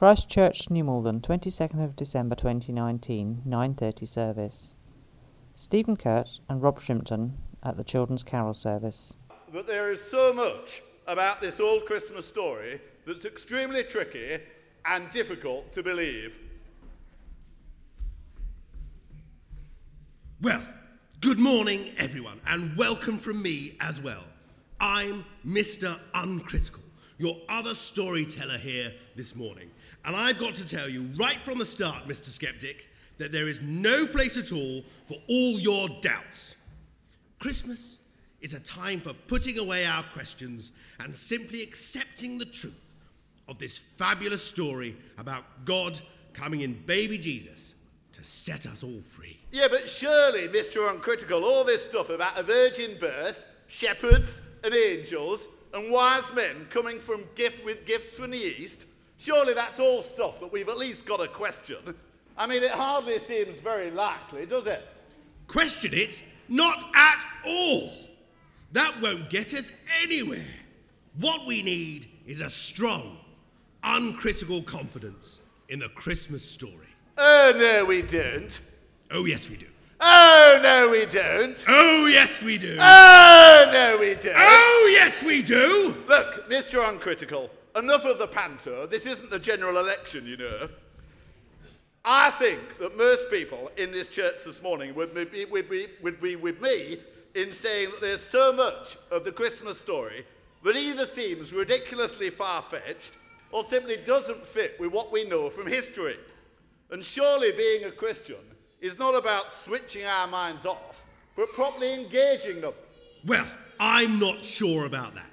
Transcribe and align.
Christchurch, 0.00 0.70
New 0.70 0.84
Malden, 0.84 1.20
22nd 1.20 1.84
of 1.84 1.94
December 1.94 2.34
2019, 2.34 3.42
9.30 3.46 4.08
service. 4.08 4.74
Stephen 5.54 5.94
Kurt 5.94 6.40
and 6.48 6.62
Rob 6.62 6.78
Shrimpton 6.78 7.32
at 7.62 7.76
the 7.76 7.84
Children's 7.84 8.24
Carol 8.24 8.54
service. 8.54 9.18
But 9.52 9.66
there 9.66 9.92
is 9.92 10.00
so 10.00 10.32
much 10.32 10.80
about 11.06 11.42
this 11.42 11.60
old 11.60 11.84
Christmas 11.84 12.24
story 12.24 12.80
that's 13.06 13.26
extremely 13.26 13.82
tricky 13.82 14.38
and 14.86 15.10
difficult 15.10 15.70
to 15.74 15.82
believe. 15.82 16.38
Well, 20.40 20.64
good 21.20 21.38
morning, 21.38 21.92
everyone, 21.98 22.40
and 22.46 22.74
welcome 22.74 23.18
from 23.18 23.42
me 23.42 23.76
as 23.82 24.00
well. 24.00 24.24
I'm 24.80 25.26
Mr. 25.46 26.00
Uncritical, 26.14 26.84
your 27.18 27.36
other 27.50 27.74
storyteller 27.74 28.56
here 28.56 28.94
this 29.14 29.36
morning. 29.36 29.70
And 30.04 30.16
I've 30.16 30.38
got 30.38 30.54
to 30.54 30.64
tell 30.64 30.88
you 30.88 31.10
right 31.16 31.40
from 31.42 31.58
the 31.58 31.64
start, 31.64 32.06
Mr. 32.06 32.28
Skeptic, 32.28 32.86
that 33.18 33.32
there 33.32 33.48
is 33.48 33.60
no 33.60 34.06
place 34.06 34.36
at 34.36 34.52
all 34.52 34.82
for 35.06 35.16
all 35.28 35.60
your 35.60 35.88
doubts. 36.00 36.56
Christmas 37.38 37.98
is 38.40 38.54
a 38.54 38.60
time 38.60 39.00
for 39.00 39.12
putting 39.12 39.58
away 39.58 39.84
our 39.84 40.02
questions 40.02 40.72
and 40.98 41.14
simply 41.14 41.62
accepting 41.62 42.38
the 42.38 42.46
truth 42.46 42.94
of 43.48 43.58
this 43.58 43.76
fabulous 43.76 44.42
story 44.42 44.96
about 45.18 45.44
God 45.64 46.00
coming 46.32 46.60
in 46.62 46.80
baby 46.86 47.18
Jesus 47.18 47.74
to 48.12 48.24
set 48.24 48.66
us 48.66 48.82
all 48.82 49.00
free. 49.04 49.38
Yeah, 49.50 49.68
but 49.70 49.88
surely, 49.88 50.48
Mr. 50.48 50.90
Uncritical, 50.90 51.44
all 51.44 51.64
this 51.64 51.84
stuff 51.84 52.08
about 52.08 52.38
a 52.38 52.42
virgin 52.42 52.96
birth, 52.98 53.44
shepherds 53.66 54.40
and 54.64 54.74
angels, 54.74 55.48
and 55.74 55.90
wise 55.90 56.32
men 56.34 56.66
coming 56.70 57.00
from 57.00 57.24
gift 57.34 57.64
with 57.64 57.86
gifts 57.86 58.16
from 58.18 58.30
the 58.30 58.38
east, 58.38 58.86
surely 59.20 59.54
that's 59.54 59.78
all 59.78 60.02
stuff 60.02 60.40
that 60.40 60.52
we've 60.52 60.68
at 60.68 60.78
least 60.78 61.04
got 61.04 61.18
to 61.18 61.28
question. 61.28 61.94
I 62.36 62.46
mean, 62.46 62.62
it 62.62 62.70
hardly 62.70 63.18
seems 63.20 63.60
very 63.60 63.90
likely, 63.90 64.46
does 64.46 64.66
it? 64.66 64.82
Question 65.46 65.92
it? 65.94 66.22
Not 66.48 66.84
at 66.94 67.24
all. 67.46 67.92
That 68.72 68.94
won't 69.00 69.30
get 69.30 69.52
us 69.54 69.70
anywhere. 70.02 70.46
What 71.18 71.46
we 71.46 71.62
need 71.62 72.08
is 72.26 72.40
a 72.40 72.48
strong, 72.48 73.18
uncritical 73.82 74.62
confidence 74.62 75.40
in 75.68 75.80
the 75.80 75.88
Christmas 75.90 76.44
story. 76.44 76.86
Oh, 77.18 77.52
no, 77.56 77.84
we 77.84 78.02
don't. 78.02 78.58
Oh, 79.10 79.26
yes, 79.26 79.48
we 79.50 79.56
do. 79.56 79.66
Oh, 80.00 80.60
no, 80.62 80.88
we 80.88 81.04
don't. 81.04 81.62
Oh, 81.68 82.06
yes, 82.06 82.42
we 82.42 82.56
do. 82.56 82.78
Oh, 82.80 83.70
no, 83.70 83.98
we 84.00 84.14
don't. 84.14 84.34
Oh, 84.36 84.90
yes, 84.92 85.22
we 85.22 85.42
do. 85.42 85.94
Look, 86.08 86.48
Mr. 86.48 86.88
Uncritical, 86.88 87.50
enough 87.76 88.04
of 88.04 88.18
the 88.18 88.26
panto. 88.26 88.86
This 88.86 89.06
isn't 89.06 89.30
the 89.30 89.38
general 89.38 89.78
election, 89.78 90.26
you 90.26 90.36
know. 90.36 90.68
I 92.04 92.30
think 92.30 92.78
that 92.78 92.96
most 92.96 93.30
people 93.30 93.70
in 93.76 93.92
this 93.92 94.08
church 94.08 94.36
this 94.46 94.62
morning 94.62 94.94
would 94.94 95.14
be, 95.14 95.44
would 95.44 95.68
be, 95.68 95.88
would 96.02 96.20
be 96.20 96.36
with 96.36 96.60
me 96.60 96.98
in 97.34 97.52
saying 97.52 97.90
that 97.90 98.00
there's 98.00 98.22
so 98.22 98.52
much 98.52 98.96
of 99.10 99.24
the 99.24 99.32
Christmas 99.32 99.78
story 99.78 100.24
that 100.64 100.76
either 100.76 101.06
seems 101.06 101.52
ridiculously 101.52 102.30
far 102.30 102.62
fetched 102.62 103.12
or 103.52 103.64
simply 103.68 103.96
doesn't 103.98 104.46
fit 104.46 104.78
with 104.80 104.92
what 104.92 105.12
we 105.12 105.24
know 105.24 105.50
from 105.50 105.66
history. 105.66 106.16
And 106.90 107.04
surely 107.04 107.52
being 107.52 107.84
a 107.84 107.90
Christian 107.90 108.36
is 108.80 108.98
not 108.98 109.14
about 109.14 109.52
switching 109.52 110.04
our 110.04 110.26
minds 110.26 110.66
off, 110.66 111.04
but 111.36 111.52
properly 111.52 111.94
engaging 111.94 112.60
them. 112.60 112.72
Well, 113.24 113.46
I'm 113.78 114.18
not 114.18 114.42
sure 114.42 114.86
about 114.86 115.14
that. 115.14 115.29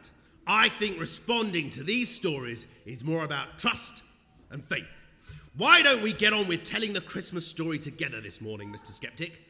I 0.48 0.70
think 0.70 1.00
responding 1.00 1.70
to 1.72 1.84
these 1.84 2.10
stories 2.10 2.68
is 2.86 3.04
more 3.04 3.26
about 3.26 3.60
trust 3.60 4.02
and 4.50 4.64
faith. 4.64 4.88
Why 5.58 5.82
don't 5.82 6.02
we 6.02 6.14
get 6.14 6.34
on 6.34 6.48
with 6.48 6.64
telling 6.64 6.94
the 6.94 7.02
Christmas 7.02 7.46
story 7.46 7.80
together 7.80 8.22
this 8.22 8.40
morning, 8.40 8.72
Mr. 8.72 8.92
Skeptic? 8.92 9.42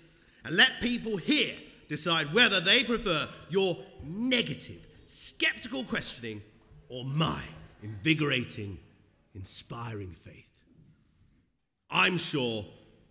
And 0.43 0.55
let 0.55 0.71
people 0.81 1.17
here 1.17 1.53
decide 1.87 2.33
whether 2.33 2.59
they 2.59 2.83
prefer 2.83 3.27
your 3.49 3.77
negative, 4.03 4.87
skeptical 5.05 5.83
questioning 5.83 6.41
or 6.89 7.05
my 7.05 7.41
invigorating, 7.83 8.79
inspiring 9.35 10.15
faith. 10.23 10.49
I'm 11.89 12.17
sure 12.17 12.65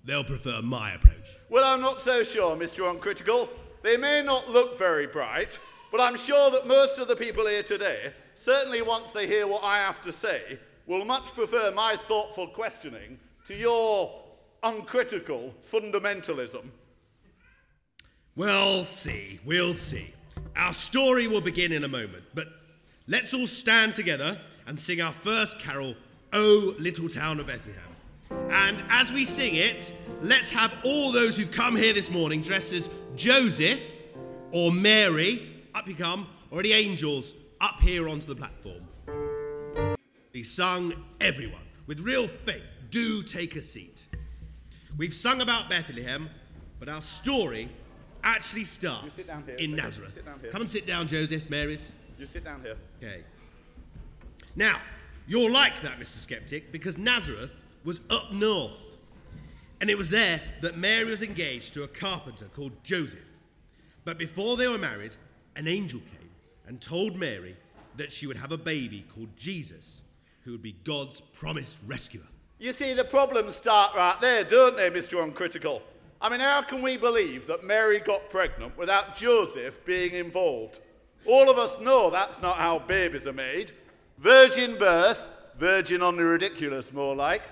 they'll 0.04 0.24
prefer 0.24 0.60
my 0.62 0.92
approach. 0.92 1.36
Well, 1.50 1.64
I'm 1.64 1.80
not 1.80 2.00
so 2.00 2.22
sure, 2.24 2.56
Mr. 2.56 2.90
Uncritical. 2.90 3.48
They 3.82 3.96
may 3.96 4.22
not 4.22 4.50
look 4.50 4.78
very 4.78 5.06
bright, 5.06 5.50
but 5.96 6.02
I'm 6.02 6.18
sure 6.18 6.50
that 6.50 6.66
most 6.66 6.98
of 6.98 7.08
the 7.08 7.16
people 7.16 7.46
here 7.46 7.62
today, 7.62 8.12
certainly 8.34 8.82
once 8.82 9.12
they 9.12 9.26
hear 9.26 9.46
what 9.46 9.64
I 9.64 9.78
have 9.78 10.02
to 10.02 10.12
say, 10.12 10.58
will 10.86 11.06
much 11.06 11.32
prefer 11.32 11.70
my 11.70 11.96
thoughtful 12.06 12.48
questioning 12.48 13.18
to 13.46 13.54
your 13.54 14.12
uncritical 14.62 15.54
fundamentalism. 15.72 16.66
We'll 18.34 18.84
see, 18.84 19.40
we'll 19.46 19.72
see. 19.72 20.12
Our 20.54 20.74
story 20.74 21.28
will 21.28 21.40
begin 21.40 21.72
in 21.72 21.82
a 21.82 21.88
moment, 21.88 22.24
but 22.34 22.48
let's 23.06 23.32
all 23.32 23.46
stand 23.46 23.94
together 23.94 24.38
and 24.66 24.78
sing 24.78 25.00
our 25.00 25.14
first 25.14 25.58
carol, 25.58 25.94
O 26.34 26.74
Little 26.78 27.08
Town 27.08 27.40
of 27.40 27.46
Bethlehem. 27.46 27.80
And 28.50 28.84
as 28.90 29.10
we 29.14 29.24
sing 29.24 29.54
it, 29.54 29.94
let's 30.20 30.52
have 30.52 30.76
all 30.84 31.10
those 31.10 31.38
who've 31.38 31.50
come 31.50 31.74
here 31.74 31.94
this 31.94 32.10
morning 32.10 32.42
dressed 32.42 32.74
as 32.74 32.90
Joseph 33.16 33.80
or 34.52 34.70
Mary, 34.70 35.54
up 35.76 35.86
you 35.86 35.94
come, 35.94 36.26
or 36.50 36.62
the 36.62 36.72
angels 36.72 37.34
up 37.60 37.80
here 37.80 38.08
onto 38.08 38.26
the 38.26 38.34
platform. 38.34 38.80
Be 40.32 40.42
sung, 40.42 40.94
everyone, 41.20 41.64
with 41.86 42.00
real 42.00 42.28
faith. 42.28 42.62
Do 42.88 43.22
take 43.22 43.56
a 43.56 43.62
seat. 43.62 44.06
We've 44.96 45.12
sung 45.12 45.42
about 45.42 45.68
Bethlehem, 45.68 46.30
but 46.80 46.88
our 46.88 47.02
story 47.02 47.68
actually 48.24 48.64
starts 48.64 49.16
sit 49.16 49.26
down 49.26 49.44
here, 49.44 49.56
in 49.56 49.76
Nazareth. 49.76 50.14
sit 50.14 50.24
down 50.24 50.40
here. 50.40 50.50
Come 50.50 50.62
and 50.62 50.70
sit 50.70 50.86
down, 50.86 51.06
Joseph, 51.06 51.50
Marys. 51.50 51.92
You 52.18 52.24
sit 52.24 52.44
down 52.44 52.62
here. 52.62 52.76
Okay. 53.02 53.22
Now, 54.54 54.80
you're 55.26 55.50
like 55.50 55.82
that, 55.82 56.00
Mr. 56.00 56.16
Skeptic, 56.16 56.72
because 56.72 56.96
Nazareth 56.96 57.50
was 57.84 58.00
up 58.08 58.32
north. 58.32 58.96
And 59.82 59.90
it 59.90 59.98
was 59.98 60.08
there 60.08 60.40
that 60.62 60.78
Mary 60.78 61.04
was 61.10 61.22
engaged 61.22 61.74
to 61.74 61.82
a 61.82 61.88
carpenter 61.88 62.46
called 62.46 62.72
Joseph. 62.82 63.28
But 64.06 64.16
before 64.18 64.56
they 64.56 64.68
were 64.68 64.78
married, 64.78 65.16
an 65.56 65.66
angel 65.66 66.00
came 66.00 66.30
and 66.66 66.80
told 66.80 67.16
Mary 67.16 67.56
that 67.96 68.12
she 68.12 68.26
would 68.26 68.36
have 68.36 68.52
a 68.52 68.58
baby 68.58 69.04
called 69.14 69.34
Jesus, 69.36 70.02
who 70.44 70.52
would 70.52 70.62
be 70.62 70.76
God's 70.84 71.20
promised 71.20 71.76
rescuer. 71.86 72.22
You 72.58 72.72
see, 72.72 72.92
the 72.94 73.04
problems 73.04 73.56
start 73.56 73.94
right 73.96 74.20
there, 74.20 74.44
don't 74.44 74.76
they, 74.76 74.90
Mr. 74.90 75.22
Uncritical? 75.22 75.82
I 76.20 76.28
mean, 76.30 76.40
how 76.40 76.62
can 76.62 76.82
we 76.82 76.96
believe 76.96 77.46
that 77.46 77.64
Mary 77.64 77.98
got 78.00 78.30
pregnant 78.30 78.76
without 78.78 79.16
Joseph 79.16 79.84
being 79.84 80.12
involved? 80.12 80.80
All 81.26 81.50
of 81.50 81.58
us 81.58 81.78
know 81.80 82.08
that's 82.10 82.40
not 82.40 82.56
how 82.56 82.78
babies 82.78 83.26
are 83.26 83.32
made. 83.32 83.72
Virgin 84.18 84.78
birth, 84.78 85.18
virgin 85.58 86.02
on 86.02 86.16
the 86.16 86.24
ridiculous, 86.24 86.92
more 86.92 87.14
like. 87.14 87.42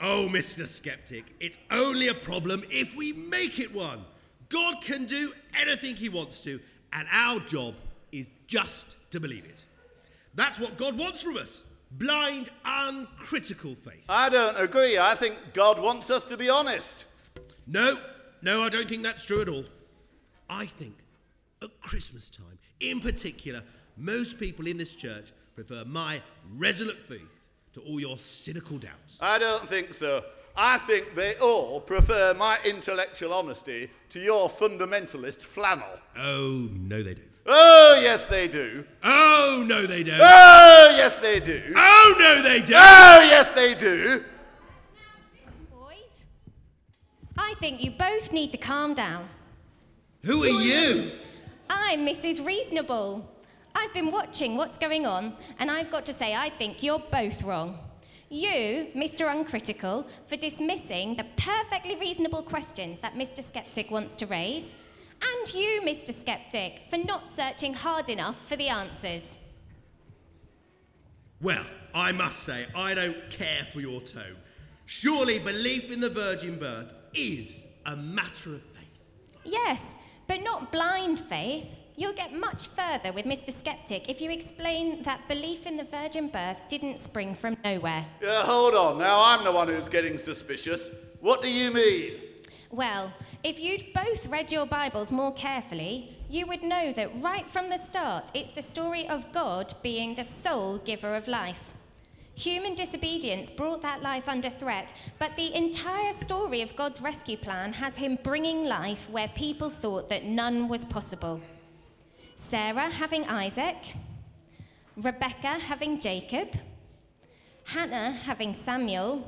Oh, 0.00 0.28
Mr. 0.30 0.66
Skeptic, 0.66 1.24
it's 1.40 1.58
only 1.70 2.08
a 2.08 2.14
problem 2.14 2.62
if 2.70 2.94
we 2.96 3.12
make 3.12 3.58
it 3.58 3.74
one. 3.74 4.04
God 4.48 4.80
can 4.80 5.04
do 5.04 5.32
anything 5.60 5.96
he 5.96 6.08
wants 6.08 6.40
to, 6.42 6.60
and 6.92 7.06
our 7.10 7.40
job 7.40 7.74
is 8.12 8.28
just 8.46 8.96
to 9.10 9.20
believe 9.20 9.44
it. 9.44 9.64
That's 10.34 10.58
what 10.58 10.76
God 10.76 10.98
wants 10.98 11.22
from 11.22 11.36
us 11.36 11.62
blind, 11.90 12.50
uncritical 12.64 13.74
faith. 13.74 14.04
I 14.08 14.28
don't 14.28 14.56
agree. 14.56 14.98
I 14.98 15.14
think 15.14 15.36
God 15.54 15.80
wants 15.80 16.10
us 16.10 16.24
to 16.24 16.36
be 16.36 16.48
honest. 16.48 17.04
No, 17.66 17.96
no, 18.42 18.62
I 18.62 18.68
don't 18.68 18.88
think 18.88 19.02
that's 19.02 19.24
true 19.24 19.40
at 19.40 19.48
all. 19.48 19.64
I 20.48 20.66
think 20.66 20.94
at 21.62 21.80
Christmas 21.80 22.30
time, 22.30 22.58
in 22.80 23.00
particular, 23.00 23.62
most 23.96 24.38
people 24.38 24.66
in 24.66 24.76
this 24.76 24.94
church 24.94 25.32
prefer 25.54 25.84
my 25.86 26.20
resolute 26.56 26.98
faith 26.98 27.22
to 27.72 27.80
all 27.80 28.00
your 28.00 28.18
cynical 28.18 28.78
doubts. 28.78 29.18
I 29.20 29.38
don't 29.38 29.68
think 29.68 29.94
so. 29.94 30.22
I 30.56 30.78
think 30.78 31.14
they 31.14 31.34
all 31.36 31.80
prefer 31.80 32.32
my 32.32 32.58
intellectual 32.64 33.34
honesty 33.34 33.90
to 34.10 34.20
your 34.20 34.48
fundamentalist 34.48 35.42
flannel. 35.42 35.98
Oh, 36.16 36.68
no, 36.72 37.02
they 37.02 37.14
don't. 37.14 37.30
Oh, 37.44 38.00
yes, 38.02 38.24
they 38.26 38.48
do. 38.48 38.84
Oh, 39.04 39.64
no, 39.68 39.86
they 39.86 40.02
don't. 40.02 40.18
Oh, 40.18 40.94
yes, 40.96 41.16
they 41.20 41.40
do. 41.40 41.74
Oh, 41.76 42.14
no, 42.18 42.42
they 42.42 42.60
don't. 42.60 42.72
Oh, 42.74 43.20
yes, 43.22 43.54
they 43.54 43.74
do. 43.74 44.24
Boys, 45.70 46.24
I 47.36 47.54
think 47.60 47.84
you 47.84 47.90
both 47.90 48.32
need 48.32 48.50
to 48.52 48.58
calm 48.58 48.94
down. 48.94 49.28
Who 50.24 50.42
are 50.42 50.48
you? 50.48 51.12
I'm 51.68 52.06
Mrs. 52.06 52.44
Reasonable. 52.44 53.30
I've 53.74 53.92
been 53.92 54.10
watching 54.10 54.56
what's 54.56 54.78
going 54.78 55.04
on, 55.06 55.36
and 55.58 55.70
I've 55.70 55.90
got 55.90 56.06
to 56.06 56.12
say, 56.14 56.34
I 56.34 56.48
think 56.48 56.82
you're 56.82 56.98
both 57.12 57.42
wrong. 57.42 57.78
You, 58.28 58.88
Mr. 58.96 59.30
Uncritical, 59.30 60.06
for 60.26 60.36
dismissing 60.36 61.14
the 61.14 61.26
perfectly 61.36 61.94
reasonable 61.96 62.42
questions 62.42 62.98
that 63.00 63.14
Mr. 63.14 63.42
Skeptic 63.42 63.90
wants 63.90 64.16
to 64.16 64.26
raise, 64.26 64.74
and 65.22 65.54
you, 65.54 65.80
Mr. 65.82 66.12
Skeptic, 66.12 66.80
for 66.90 66.98
not 66.98 67.30
searching 67.30 67.72
hard 67.72 68.10
enough 68.10 68.36
for 68.48 68.56
the 68.56 68.68
answers. 68.68 69.38
Well, 71.40 71.64
I 71.94 72.10
must 72.12 72.40
say, 72.40 72.66
I 72.74 72.94
don't 72.94 73.30
care 73.30 73.64
for 73.72 73.80
your 73.80 74.00
tone. 74.00 74.36
Surely 74.86 75.38
belief 75.38 75.92
in 75.92 76.00
the 76.00 76.10
virgin 76.10 76.58
birth 76.58 76.92
is 77.14 77.66
a 77.84 77.94
matter 77.94 78.54
of 78.54 78.62
faith. 78.62 79.00
Yes, 79.44 79.94
but 80.26 80.42
not 80.42 80.72
blind 80.72 81.20
faith. 81.20 81.68
You'll 81.98 82.12
get 82.12 82.34
much 82.34 82.68
further 82.68 83.10
with 83.10 83.24
Mr. 83.24 83.50
Skeptic 83.50 84.10
if 84.10 84.20
you 84.20 84.30
explain 84.30 85.02
that 85.04 85.26
belief 85.28 85.64
in 85.64 85.78
the 85.78 85.84
virgin 85.84 86.28
birth 86.28 86.60
didn't 86.68 87.00
spring 87.00 87.34
from 87.34 87.56
nowhere. 87.64 88.04
Yeah, 88.20 88.42
hold 88.42 88.74
on. 88.74 88.98
Now 88.98 89.22
I'm 89.22 89.44
the 89.44 89.52
one 89.52 89.68
who's 89.68 89.88
getting 89.88 90.18
suspicious. 90.18 90.90
What 91.20 91.40
do 91.40 91.50
you 91.50 91.70
mean? 91.70 92.12
Well, 92.70 93.14
if 93.42 93.58
you'd 93.58 93.94
both 93.94 94.26
read 94.26 94.52
your 94.52 94.66
Bibles 94.66 95.10
more 95.10 95.32
carefully, 95.32 96.14
you 96.28 96.46
would 96.46 96.62
know 96.62 96.92
that 96.92 97.22
right 97.22 97.48
from 97.48 97.70
the 97.70 97.78
start, 97.78 98.30
it's 98.34 98.50
the 98.50 98.60
story 98.60 99.08
of 99.08 99.32
God 99.32 99.72
being 99.82 100.14
the 100.14 100.24
sole 100.24 100.76
giver 100.76 101.16
of 101.16 101.28
life. 101.28 101.72
Human 102.34 102.74
disobedience 102.74 103.48
brought 103.48 103.80
that 103.80 104.02
life 104.02 104.28
under 104.28 104.50
threat, 104.50 104.92
but 105.18 105.34
the 105.36 105.54
entire 105.56 106.12
story 106.12 106.60
of 106.60 106.76
God's 106.76 107.00
rescue 107.00 107.38
plan 107.38 107.72
has 107.72 107.96
him 107.96 108.18
bringing 108.22 108.66
life 108.66 109.08
where 109.08 109.28
people 109.28 109.70
thought 109.70 110.10
that 110.10 110.24
none 110.24 110.68
was 110.68 110.84
possible. 110.84 111.40
Sarah 112.36 112.90
having 112.90 113.24
Isaac, 113.24 113.76
Rebecca 114.96 115.58
having 115.58 115.98
Jacob, 115.98 116.48
Hannah 117.64 118.12
having 118.12 118.54
Samuel, 118.54 119.26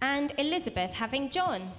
and 0.00 0.32
Elizabeth 0.38 0.92
having 0.92 1.28
John. 1.28 1.72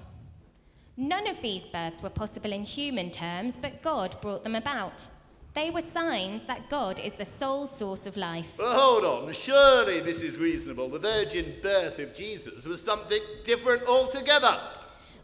None 0.97 1.27
of 1.27 1.41
these 1.41 1.65
births 1.65 2.01
were 2.01 2.09
possible 2.09 2.51
in 2.51 2.63
human 2.63 3.11
terms, 3.11 3.57
but 3.59 3.81
God 3.81 4.19
brought 4.21 4.43
them 4.43 4.55
about. 4.55 5.07
They 5.53 5.69
were 5.69 5.81
signs 5.81 6.43
that 6.47 6.69
God 6.69 6.99
is 6.99 7.13
the 7.13 7.25
sole 7.25 7.65
source 7.65 8.05
of 8.05 8.17
life. 8.17 8.53
But 8.57 8.75
hold 8.75 9.05
on. 9.05 9.33
Surely 9.33 10.01
this 10.01 10.21
is 10.21 10.37
reasonable. 10.37 10.89
The 10.89 10.99
virgin 10.99 11.55
birth 11.63 11.97
of 11.97 12.13
Jesus 12.13 12.65
was 12.65 12.81
something 12.81 13.21
different 13.45 13.83
altogether. 13.87 14.59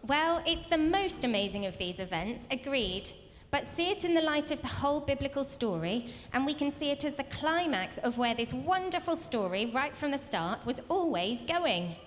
Well, 0.04 0.42
it's 0.48 0.68
the 0.68 0.78
most 0.78 1.25
amazing 1.25 1.66
of 1.66 1.78
these 1.78 2.00
events, 2.00 2.48
agreed. 2.50 3.12
But 3.51 3.68
see 3.68 3.92
it 3.92 4.06
in 4.06 4.13
the 4.13 4.21
light 4.21 4.50
of 4.51 4.62
the 4.62 4.68
whole 4.68 5.01
biblical 5.01 5.44
story, 5.44 6.07
and 6.31 6.45
we 6.45 6.53
can 6.53 6.71
see 6.71 6.89
it 6.89 7.03
as 7.03 7.15
the 7.15 7.25
climax 7.25 7.98
of 7.98 8.18
where 8.18 8.33
this 8.33 8.53
wonderful 8.53 9.18
story, 9.18 9.65
right 9.75 9.95
from 9.95 10.12
the 10.12 10.18
start, 10.18 10.65
was 10.65 10.80
always 10.88 11.42
going. 11.42 11.98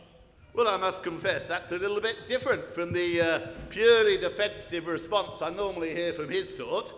Well, 0.55 0.69
I 0.69 0.79
must 0.79 1.03
confess 1.03 1.45
that's 1.45 1.71
a 1.73 1.77
little 1.77 2.01
bit 2.01 2.17
different 2.29 2.73
from 2.73 2.95
the 2.95 3.21
uh, 3.21 3.39
purely 3.69 4.17
defensive 4.17 4.87
response 4.87 5.43
I 5.43 5.51
normally 5.51 5.95
hear 5.95 6.15
from 6.15 6.31
his 6.31 6.57
sort, 6.57 6.95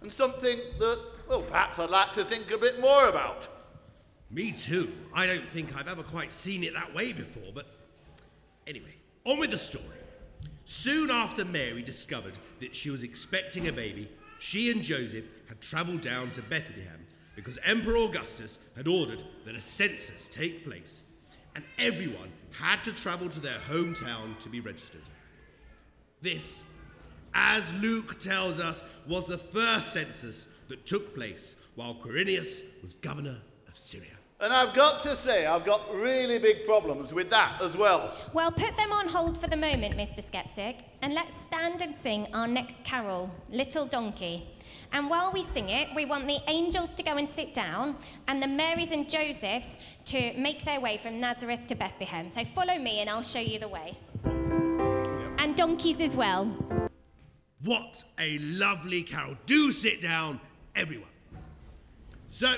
and 0.00 0.12
something 0.12 0.58
that, 0.78 1.00
well, 1.28 1.42
perhaps 1.42 1.80
I'd 1.80 1.90
like 1.90 2.12
to 2.14 2.24
think 2.24 2.52
a 2.52 2.58
bit 2.58 2.80
more 2.80 3.08
about. 3.08 3.48
Me 4.30 4.52
too. 4.52 4.92
I 5.12 5.26
don't 5.26 5.42
think 5.42 5.76
I've 5.76 5.88
ever 5.88 6.04
quite 6.04 6.32
seen 6.32 6.62
it 6.62 6.72
that 6.74 6.94
way 6.94 7.12
before, 7.12 7.50
but 7.52 7.66
anyway, 8.66 8.94
on 9.24 9.40
with 9.40 9.50
the 9.50 9.58
story. 9.58 9.84
Soon 10.64 11.10
after 11.10 11.44
Mary 11.44 11.82
discovered 11.82 12.38
that 12.60 12.74
she 12.74 12.90
was 12.90 13.02
expecting 13.02 13.68
a 13.68 13.72
baby, 13.72 14.08
she 14.38 14.70
and 14.70 14.82
Joseph 14.82 15.24
had 15.48 15.60
travelled 15.60 16.00
down 16.00 16.30
to 16.32 16.42
Bethlehem 16.42 17.06
because 17.36 17.58
Emperor 17.64 17.96
Augustus 17.96 18.58
had 18.76 18.88
ordered 18.88 19.24
that 19.44 19.54
a 19.54 19.60
census 19.60 20.28
take 20.28 20.64
place, 20.64 21.02
and 21.54 21.64
everyone 21.78 22.30
had 22.52 22.84
to 22.84 22.92
travel 22.92 23.28
to 23.28 23.40
their 23.40 23.58
hometown 23.70 24.38
to 24.40 24.48
be 24.48 24.60
registered. 24.60 25.02
This, 26.20 26.62
as 27.34 27.72
Luke 27.74 28.18
tells 28.18 28.60
us, 28.60 28.82
was 29.08 29.26
the 29.26 29.38
first 29.38 29.92
census 29.92 30.46
that 30.68 30.86
took 30.86 31.14
place 31.14 31.56
while 31.74 31.94
Quirinius 31.94 32.62
was 32.82 32.94
governor 32.94 33.38
of 33.68 33.76
Syria. 33.76 34.19
And 34.40 34.54
I've 34.54 34.72
got 34.72 35.02
to 35.02 35.14
say, 35.16 35.44
I've 35.44 35.66
got 35.66 35.94
really 35.94 36.38
big 36.38 36.64
problems 36.64 37.12
with 37.12 37.28
that 37.28 37.60
as 37.60 37.76
well. 37.76 38.14
Well, 38.32 38.50
put 38.50 38.74
them 38.78 38.90
on 38.90 39.06
hold 39.06 39.38
for 39.38 39.48
the 39.48 39.56
moment, 39.56 39.98
Mr. 39.98 40.24
Skeptic, 40.24 40.78
and 41.02 41.12
let's 41.12 41.38
stand 41.38 41.82
and 41.82 41.94
sing 41.94 42.26
our 42.32 42.48
next 42.48 42.82
carol, 42.82 43.30
Little 43.50 43.84
Donkey. 43.84 44.48
And 44.92 45.10
while 45.10 45.30
we 45.30 45.42
sing 45.42 45.68
it, 45.68 45.88
we 45.94 46.06
want 46.06 46.26
the 46.26 46.38
angels 46.48 46.88
to 46.94 47.02
go 47.02 47.18
and 47.18 47.28
sit 47.28 47.52
down 47.52 47.96
and 48.28 48.42
the 48.42 48.46
Marys 48.46 48.92
and 48.92 49.10
Josephs 49.10 49.76
to 50.06 50.32
make 50.38 50.64
their 50.64 50.80
way 50.80 50.96
from 50.96 51.20
Nazareth 51.20 51.66
to 51.66 51.74
Bethlehem. 51.74 52.30
So 52.30 52.42
follow 52.42 52.78
me 52.78 53.00
and 53.00 53.10
I'll 53.10 53.20
show 53.20 53.40
you 53.40 53.58
the 53.58 53.68
way. 53.68 53.98
And 54.24 55.54
donkeys 55.54 56.00
as 56.00 56.16
well. 56.16 56.46
What 57.62 58.04
a 58.18 58.38
lovely 58.38 59.02
carol. 59.02 59.36
Do 59.44 59.70
sit 59.70 60.00
down, 60.00 60.40
everyone. 60.74 61.08
So, 62.28 62.54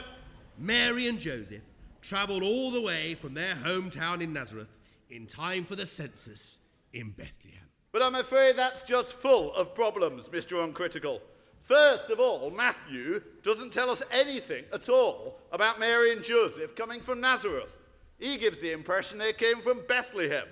Mary 0.58 1.08
and 1.08 1.18
Joseph 1.18 1.62
travelled 2.02 2.42
all 2.42 2.70
the 2.70 2.82
way 2.82 3.14
from 3.14 3.32
their 3.32 3.54
hometown 3.54 4.20
in 4.20 4.32
Nazareth 4.32 4.68
in 5.08 5.26
time 5.26 5.64
for 5.64 5.76
the 5.76 5.86
census 5.86 6.58
in 6.92 7.10
Bethlehem. 7.10 7.60
But 7.92 8.02
I'm 8.02 8.14
afraid 8.14 8.56
that's 8.56 8.82
just 8.82 9.12
full 9.12 9.54
of 9.54 9.74
problems, 9.74 10.28
Mr. 10.28 10.62
Uncritical. 10.62 11.20
First 11.62 12.10
of 12.10 12.18
all, 12.18 12.50
Matthew 12.50 13.22
doesn't 13.42 13.72
tell 13.72 13.90
us 13.90 14.02
anything 14.10 14.64
at 14.72 14.88
all 14.88 15.38
about 15.52 15.78
Mary 15.78 16.12
and 16.12 16.24
Joseph 16.24 16.74
coming 16.74 17.00
from 17.00 17.20
Nazareth. 17.20 17.78
He 18.18 18.36
gives 18.36 18.60
the 18.60 18.72
impression 18.72 19.18
they 19.18 19.32
came 19.32 19.60
from 19.60 19.82
Bethlehem. 19.86 20.46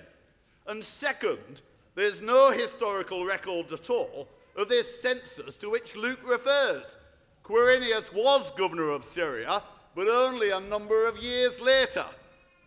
And 0.67 0.85
second, 0.85 1.61
there's 1.95 2.21
no 2.21 2.51
historical 2.51 3.25
record 3.25 3.71
at 3.73 3.89
all 3.89 4.27
of 4.55 4.69
this 4.69 5.01
census 5.01 5.57
to 5.57 5.69
which 5.69 5.95
Luke 5.95 6.19
refers. 6.25 6.95
Quirinius 7.43 8.13
was 8.13 8.51
governor 8.51 8.89
of 8.89 9.03
Syria, 9.03 9.63
but 9.95 10.07
only 10.07 10.51
a 10.51 10.59
number 10.59 11.07
of 11.07 11.17
years 11.17 11.59
later. 11.59 12.05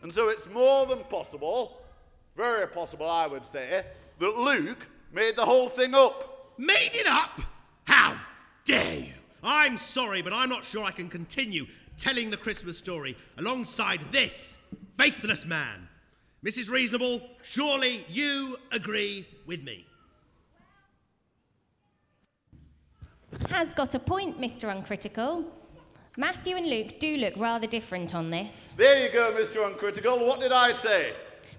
And 0.03 0.13
so 0.13 0.29
it's 0.29 0.49
more 0.51 0.87
than 0.87 0.99
possible, 1.05 1.81
very 2.37 2.67
possible, 2.69 3.09
I 3.09 3.27
would 3.27 3.45
say, 3.45 3.85
that 4.19 4.37
Luke 4.37 4.87
made 5.13 5.37
the 5.37 5.45
whole 5.45 5.69
thing 5.69 5.95
up. 5.95 6.53
Made 6.59 6.91
it 6.93 7.07
up? 7.07 7.41
How 7.85 8.21
dare 8.65 8.99
you? 8.99 9.13
I'm 9.43 9.77
sorry, 9.77 10.23
but 10.23 10.33
I'm 10.33 10.49
not 10.49 10.65
sure 10.65 10.85
I 10.85 10.91
can 10.91 11.09
continue 11.09 11.67
telling 11.97 12.31
the 12.31 12.37
Christmas 12.37 12.79
story 12.79 13.17
alongside 13.39 14.01
this 14.11 14.59
faithless 14.99 15.45
man. 15.45 15.89
Mrs. 16.45 16.71
Reasonable, 16.71 17.23
surely 17.43 18.05
you 18.09 18.59
agree 18.73 19.27
with 19.47 19.63
me. 19.63 19.87
Has 23.49 23.73
got 23.73 23.95
a 23.95 23.99
point, 23.99 24.41
Mr. 24.41 24.71
Uncritical. 24.71 25.45
Matthew 26.17 26.55
and 26.55 26.71
Luke 26.71 27.01
do 27.01 27.17
look 27.17 27.35
rather 27.37 27.67
different 27.67 28.15
on 28.15 28.31
this. 28.31 28.71
There 28.77 29.05
you 29.05 29.13
go, 29.13 29.33
Mr. 29.33 29.67
Uncritical. 29.67 30.25
What 30.25 30.39
did 30.39 30.53
I 30.53 30.71
say? 30.71 31.13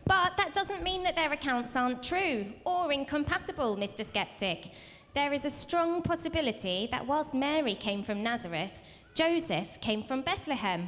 But 0.06 0.38
that 0.38 0.54
doesn't 0.54 0.82
mean 0.82 1.04
that 1.04 1.18
their 1.18 1.34
accounts 1.34 1.76
aren't 1.76 2.02
true 2.02 2.46
or 2.64 2.94
incompatible, 2.94 3.76
Mr. 3.76 4.06
Skeptic. 4.06 4.72
There 5.14 5.34
is 5.34 5.44
a 5.44 5.50
strong 5.50 6.02
possibility 6.02 6.88
that 6.90 7.06
whilst 7.06 7.34
Mary 7.34 7.76
came 7.76 8.02
from 8.02 8.24
Nazareth, 8.24 8.72
Joseph 9.14 9.82
came 9.82 10.02
from 10.02 10.22
Bethlehem. 10.22 10.88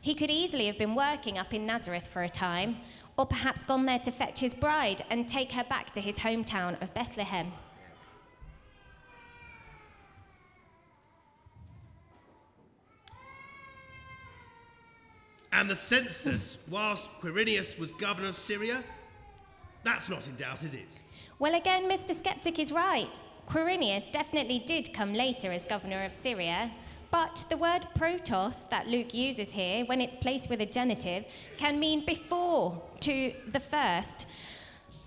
He 0.00 0.16
could 0.16 0.30
easily 0.30 0.66
have 0.66 0.78
been 0.78 0.96
working 0.96 1.38
up 1.38 1.54
in 1.54 1.66
Nazareth 1.66 2.08
for 2.08 2.24
a 2.24 2.28
time, 2.28 2.78
or 3.16 3.26
perhaps 3.26 3.62
gone 3.62 3.86
there 3.86 4.00
to 4.00 4.10
fetch 4.10 4.40
his 4.40 4.54
bride 4.54 5.02
and 5.08 5.28
take 5.28 5.52
her 5.52 5.64
back 5.64 5.92
to 5.92 6.00
his 6.00 6.18
hometown 6.18 6.82
of 6.82 6.92
Bethlehem. 6.94 7.52
And 15.54 15.70
the 15.70 15.76
census, 15.76 16.58
whilst 16.68 17.08
Quirinius 17.20 17.78
was 17.78 17.92
governor 17.92 18.28
of 18.28 18.34
Syria, 18.34 18.82
that's 19.84 20.08
not 20.08 20.26
in 20.26 20.34
doubt, 20.34 20.64
is 20.64 20.74
it? 20.74 20.98
Well, 21.38 21.54
again, 21.54 21.88
Mr. 21.88 22.12
Skeptic 22.12 22.58
is 22.58 22.72
right. 22.72 23.08
Quirinius 23.48 24.10
definitely 24.10 24.58
did 24.58 24.92
come 24.92 25.14
later 25.14 25.52
as 25.52 25.64
governor 25.64 26.04
of 26.04 26.12
Syria, 26.12 26.72
but 27.12 27.44
the 27.50 27.56
word 27.56 27.86
protos 27.96 28.68
that 28.70 28.88
Luke 28.88 29.14
uses 29.14 29.52
here, 29.52 29.84
when 29.84 30.00
it's 30.00 30.16
placed 30.16 30.50
with 30.50 30.60
a 30.60 30.66
genitive, 30.66 31.24
can 31.56 31.78
mean 31.78 32.04
before 32.04 32.82
to 33.00 33.32
the 33.52 33.60
first. 33.60 34.26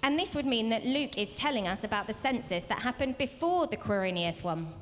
And 0.02 0.18
this 0.18 0.34
would 0.34 0.46
mean 0.46 0.70
that 0.70 0.86
Luke 0.86 1.18
is 1.18 1.34
telling 1.34 1.68
us 1.68 1.84
about 1.84 2.08
the 2.08 2.14
census 2.14 2.64
that 2.66 2.80
happened 2.80 3.18
before 3.18 3.68
the 3.68 3.76
Quirinius 3.76 4.44
one. 4.44 4.74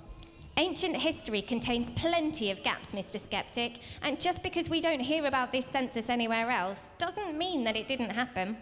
Ancient 0.58 0.96
history 0.96 1.42
contains 1.42 1.90
plenty 1.98 2.50
of 2.50 2.64
gaps, 2.64 2.94
Mr. 2.94 3.20
Skeptic, 3.20 3.80
and 4.02 4.20
just 4.22 4.42
because 4.42 4.70
we 4.70 4.80
don't 4.80 5.02
hear 5.02 5.26
about 5.26 5.52
this 5.52 5.66
census 5.66 6.10
anywhere 6.10 6.50
else 6.50 6.90
doesn't 6.98 7.38
mean 7.38 7.66
that 7.66 7.76
it 7.76 7.90
didn't 7.90 8.12
happen. 8.12 8.56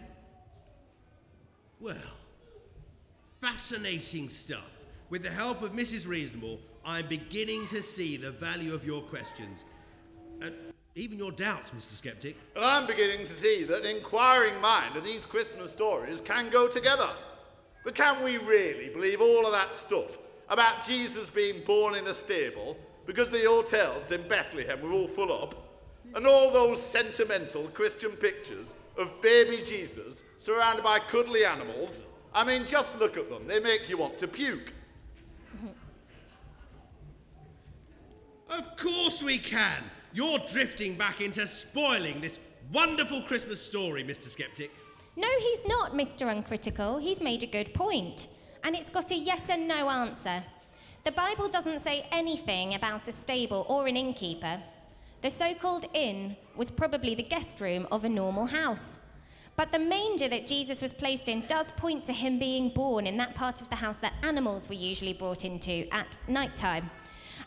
Well, 1.78 1.96
fascinating 3.40 4.28
stuff. 4.28 4.78
With 5.08 5.22
the 5.22 5.30
help 5.30 5.62
of 5.62 5.72
Mrs. 5.72 6.08
Reasonable, 6.08 6.58
I'm 6.84 7.06
beginning 7.06 7.68
to 7.68 7.80
see 7.80 8.16
the 8.16 8.32
value 8.32 8.74
of 8.74 8.84
your 8.84 9.02
questions. 9.02 9.64
And 10.40 10.52
even 10.96 11.16
your 11.16 11.30
doubts, 11.30 11.70
Mr. 11.70 11.92
Skeptic. 11.92 12.36
And 12.56 12.64
I'm 12.64 12.88
beginning 12.88 13.24
to 13.26 13.34
see 13.34 13.62
that 13.64 13.82
an 13.82 13.96
inquiring 13.96 14.60
mind 14.60 14.96
and 14.96 15.06
these 15.06 15.26
Christmas 15.26 15.70
stories 15.70 16.20
can 16.20 16.50
go 16.50 16.66
together. 16.66 17.10
But 17.84 17.94
can 17.94 18.24
we 18.24 18.38
really 18.38 18.88
believe 18.88 19.20
all 19.20 19.46
of 19.46 19.52
that 19.52 19.76
stuff 19.76 20.18
about 20.48 20.84
Jesus 20.86 21.30
being 21.30 21.64
born 21.64 21.94
in 21.94 22.06
a 22.06 22.14
stable 22.14 22.76
because 23.06 23.30
the 23.30 23.44
hotels 23.44 24.10
in 24.10 24.26
Bethlehem 24.28 24.80
were 24.82 24.92
all 24.92 25.08
full 25.08 25.32
up? 25.32 25.60
And 26.14 26.26
all 26.26 26.52
those 26.52 26.80
sentimental 26.80 27.68
Christian 27.68 28.12
pictures 28.12 28.74
of 28.96 29.20
baby 29.20 29.62
Jesus 29.64 30.22
surrounded 30.38 30.84
by 30.84 30.98
cuddly 30.98 31.44
animals. 31.44 32.02
I 32.34 32.44
mean, 32.44 32.66
just 32.66 32.96
look 32.98 33.16
at 33.16 33.28
them. 33.30 33.46
They 33.46 33.60
make 33.60 33.88
you 33.88 33.96
want 33.96 34.18
to 34.18 34.28
puke. 34.28 34.72
Of 38.50 38.76
course 38.76 39.22
we 39.22 39.38
can. 39.38 39.82
You're 40.12 40.38
drifting 40.52 40.94
back 40.96 41.20
into 41.20 41.46
spoiling 41.46 42.20
this 42.20 42.38
wonderful 42.72 43.22
Christmas 43.22 43.60
story, 43.60 44.04
Mr. 44.04 44.24
Skeptic. 44.24 44.70
No, 45.16 45.28
he's 45.38 45.60
not, 45.66 45.92
Mr. 45.92 46.30
Uncritical. 46.30 46.98
He's 46.98 47.20
made 47.20 47.42
a 47.42 47.46
good 47.46 47.72
point. 47.74 48.28
And 48.64 48.74
it's 48.74 48.90
got 48.90 49.10
a 49.10 49.14
yes 49.14 49.50
and 49.50 49.68
no 49.68 49.88
answer. 49.90 50.42
The 51.04 51.12
Bible 51.12 51.48
doesn't 51.48 51.82
say 51.82 52.06
anything 52.10 52.74
about 52.74 53.06
a 53.06 53.12
stable 53.12 53.66
or 53.68 53.86
an 53.86 53.96
innkeeper. 53.96 54.58
The 55.20 55.30
so 55.30 55.54
called 55.54 55.84
inn 55.92 56.34
was 56.56 56.70
probably 56.70 57.14
the 57.14 57.22
guest 57.22 57.60
room 57.60 57.86
of 57.92 58.04
a 58.04 58.08
normal 58.08 58.46
house. 58.46 58.96
But 59.56 59.70
the 59.70 59.78
manger 59.78 60.28
that 60.28 60.46
Jesus 60.46 60.80
was 60.82 60.92
placed 60.92 61.28
in 61.28 61.46
does 61.46 61.70
point 61.72 62.04
to 62.06 62.12
him 62.12 62.38
being 62.38 62.70
born 62.70 63.06
in 63.06 63.18
that 63.18 63.34
part 63.34 63.60
of 63.60 63.68
the 63.68 63.76
house 63.76 63.98
that 63.98 64.14
animals 64.22 64.68
were 64.68 64.74
usually 64.74 65.12
brought 65.12 65.44
into 65.44 65.86
at 65.94 66.16
night 66.26 66.56
time. 66.56 66.90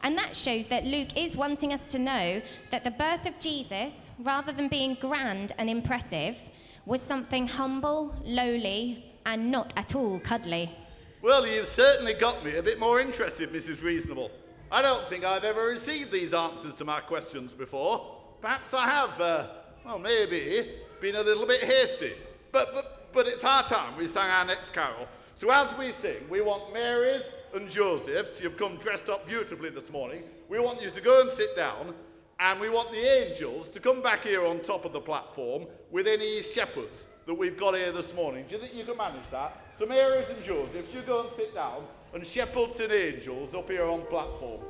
And 0.04 0.18
that 0.18 0.36
shows 0.36 0.68
that 0.68 0.86
Luke 0.86 1.18
is 1.18 1.36
wanting 1.36 1.74
us 1.74 1.86
to 1.88 2.00
know 2.00 2.42
that 2.70 2.84
the 2.84 2.92
birth 2.92 3.26
of 3.26 3.40
Jesus, 3.40 4.08
rather 4.20 4.52
than 4.52 4.68
being 4.68 4.94
grand 4.94 5.52
and 5.58 5.70
impressive, 5.70 6.38
was 6.86 7.02
something 7.02 7.48
humble, 7.48 8.16
lowly, 8.24 9.04
and 9.26 9.52
not 9.52 9.74
at 9.76 9.96
all 9.96 10.20
cuddly. 10.20 10.74
Well, 11.20 11.48
you've 11.48 11.68
certainly 11.68 12.14
got 12.14 12.46
me 12.46 12.58
a 12.58 12.64
bit 12.64 12.80
more 12.80 13.02
interested, 13.02 13.52
Mrs. 13.52 13.82
Reasonable. 13.82 14.30
I 14.72 14.84
don't 14.84 15.08
think 15.08 15.26
I've 15.26 15.44
ever 15.44 15.66
received 15.66 16.12
these 16.12 16.32
answers 16.32 16.76
to 16.76 16.86
my 16.86 17.00
questions 17.00 17.56
before. 17.56 18.18
Perhaps 18.40 18.72
I 18.76 18.86
have, 18.86 19.20
uh, 19.20 19.48
well, 19.84 19.98
maybe, 19.98 20.74
been 21.02 21.16
a 21.16 21.24
little 21.24 21.48
bit 21.48 21.64
hasty. 21.64 22.14
But, 22.52 22.72
but, 22.72 23.12
but 23.14 23.26
it's 23.28 23.44
our 23.44 23.64
time. 23.64 23.98
We 23.98 24.06
sang 24.06 24.30
our 24.30 24.46
next 24.46 24.74
carol. 24.74 25.08
So 25.34 25.50
as 25.50 25.76
we 25.76 25.92
sing, 25.92 26.30
we 26.30 26.42
want 26.42 26.72
Mary's 26.72 27.24
and 27.56 27.68
Joseph's. 27.68 28.40
You've 28.40 28.58
come 28.58 28.78
dressed 28.78 29.10
up 29.10 29.26
beautifully 29.26 29.72
this 29.72 29.90
morning. 29.90 30.22
We 30.50 30.60
want 30.60 30.84
you 30.84 30.92
to 30.92 31.02
go 31.02 31.22
and 31.22 31.32
sit 31.32 31.56
down. 31.56 31.96
And 32.40 32.60
we 32.60 32.70
want 32.70 32.92
the 32.92 33.24
angels 33.24 33.70
to 33.70 33.80
come 33.80 34.04
back 34.04 34.24
here 34.24 34.46
on 34.46 34.60
top 34.60 34.86
of 34.86 34.94
the 34.94 35.02
platform 35.02 35.66
with 35.90 36.06
any 36.06 36.44
shepherds 36.44 37.08
that 37.28 37.34
we've 37.34 37.58
got 37.58 37.76
here 37.76 37.92
this 37.92 38.16
morning. 38.16 38.46
Do 38.48 38.56
you 38.56 38.62
think 38.62 38.74
you 38.74 38.86
can 38.86 38.96
manage 38.96 39.30
that? 39.32 39.62
So 39.78 39.86
Mary's 39.86 40.30
and 40.30 40.42
Joseph's, 40.44 40.94
you 40.94 41.02
go 41.02 41.28
and 41.28 41.30
sit 41.36 41.54
down, 41.54 41.84
and 42.14 42.26
shepherds 42.26 42.80
and 42.80 42.92
angels 42.92 43.54
up 43.54 43.70
here 43.70 43.84
on 43.84 44.04
platform. 44.04 44.62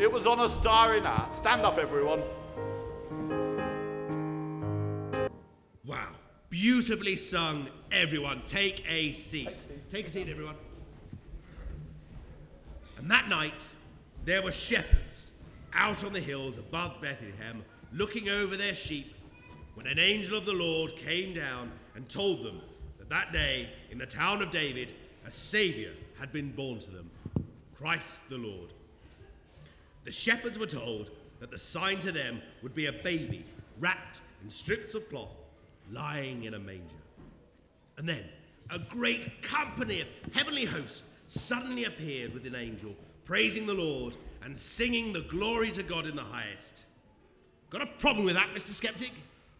It 0.00 0.10
was 0.10 0.26
on 0.26 0.40
a 0.40 0.48
starry 0.48 1.02
night. 1.02 1.34
Stand 1.34 1.62
up, 1.62 1.76
everyone. 1.76 2.22
Wow. 5.84 6.14
Beautifully 6.48 7.16
sung, 7.16 7.68
everyone. 7.92 8.40
Take 8.46 8.82
a 8.88 9.12
seat. 9.12 9.66
Take 9.90 10.06
a 10.06 10.10
seat, 10.10 10.28
everyone. 10.30 10.56
And 12.96 13.10
that 13.10 13.28
night, 13.28 13.64
there 14.24 14.40
were 14.40 14.52
shepherds 14.52 15.32
out 15.74 16.04
on 16.04 16.14
the 16.14 16.20
hills 16.20 16.56
above 16.56 17.02
Bethlehem, 17.02 17.62
looking 17.92 18.30
over 18.30 18.56
their 18.56 18.74
sheep, 18.74 19.14
when 19.78 19.86
an 19.86 20.00
angel 20.00 20.36
of 20.36 20.44
the 20.44 20.52
Lord 20.52 20.96
came 20.96 21.32
down 21.32 21.70
and 21.94 22.08
told 22.08 22.42
them 22.42 22.60
that 22.98 23.08
that 23.10 23.32
day, 23.32 23.68
in 23.92 23.98
the 23.98 24.06
town 24.06 24.42
of 24.42 24.50
David, 24.50 24.92
a 25.24 25.30
Saviour 25.30 25.92
had 26.18 26.32
been 26.32 26.50
born 26.50 26.80
to 26.80 26.90
them 26.90 27.08
Christ 27.76 28.28
the 28.28 28.38
Lord. 28.38 28.72
The 30.02 30.10
shepherds 30.10 30.58
were 30.58 30.66
told 30.66 31.12
that 31.38 31.52
the 31.52 31.58
sign 31.58 32.00
to 32.00 32.10
them 32.10 32.42
would 32.60 32.74
be 32.74 32.86
a 32.86 32.92
baby 32.92 33.44
wrapped 33.78 34.18
in 34.42 34.50
strips 34.50 34.96
of 34.96 35.08
cloth, 35.08 35.36
lying 35.92 36.42
in 36.42 36.54
a 36.54 36.58
manger. 36.58 36.96
And 37.98 38.08
then 38.08 38.24
a 38.70 38.80
great 38.80 39.42
company 39.42 40.00
of 40.00 40.08
heavenly 40.32 40.64
hosts 40.64 41.04
suddenly 41.28 41.84
appeared 41.84 42.34
with 42.34 42.48
an 42.48 42.56
angel, 42.56 42.96
praising 43.24 43.64
the 43.64 43.74
Lord 43.74 44.16
and 44.42 44.58
singing 44.58 45.12
the 45.12 45.20
glory 45.20 45.70
to 45.70 45.84
God 45.84 46.08
in 46.08 46.16
the 46.16 46.22
highest. 46.24 46.84
Got 47.70 47.82
a 47.82 47.86
problem 47.86 48.24
with 48.24 48.34
that, 48.34 48.48
Mr. 48.52 48.70
Skeptic? 48.70 49.12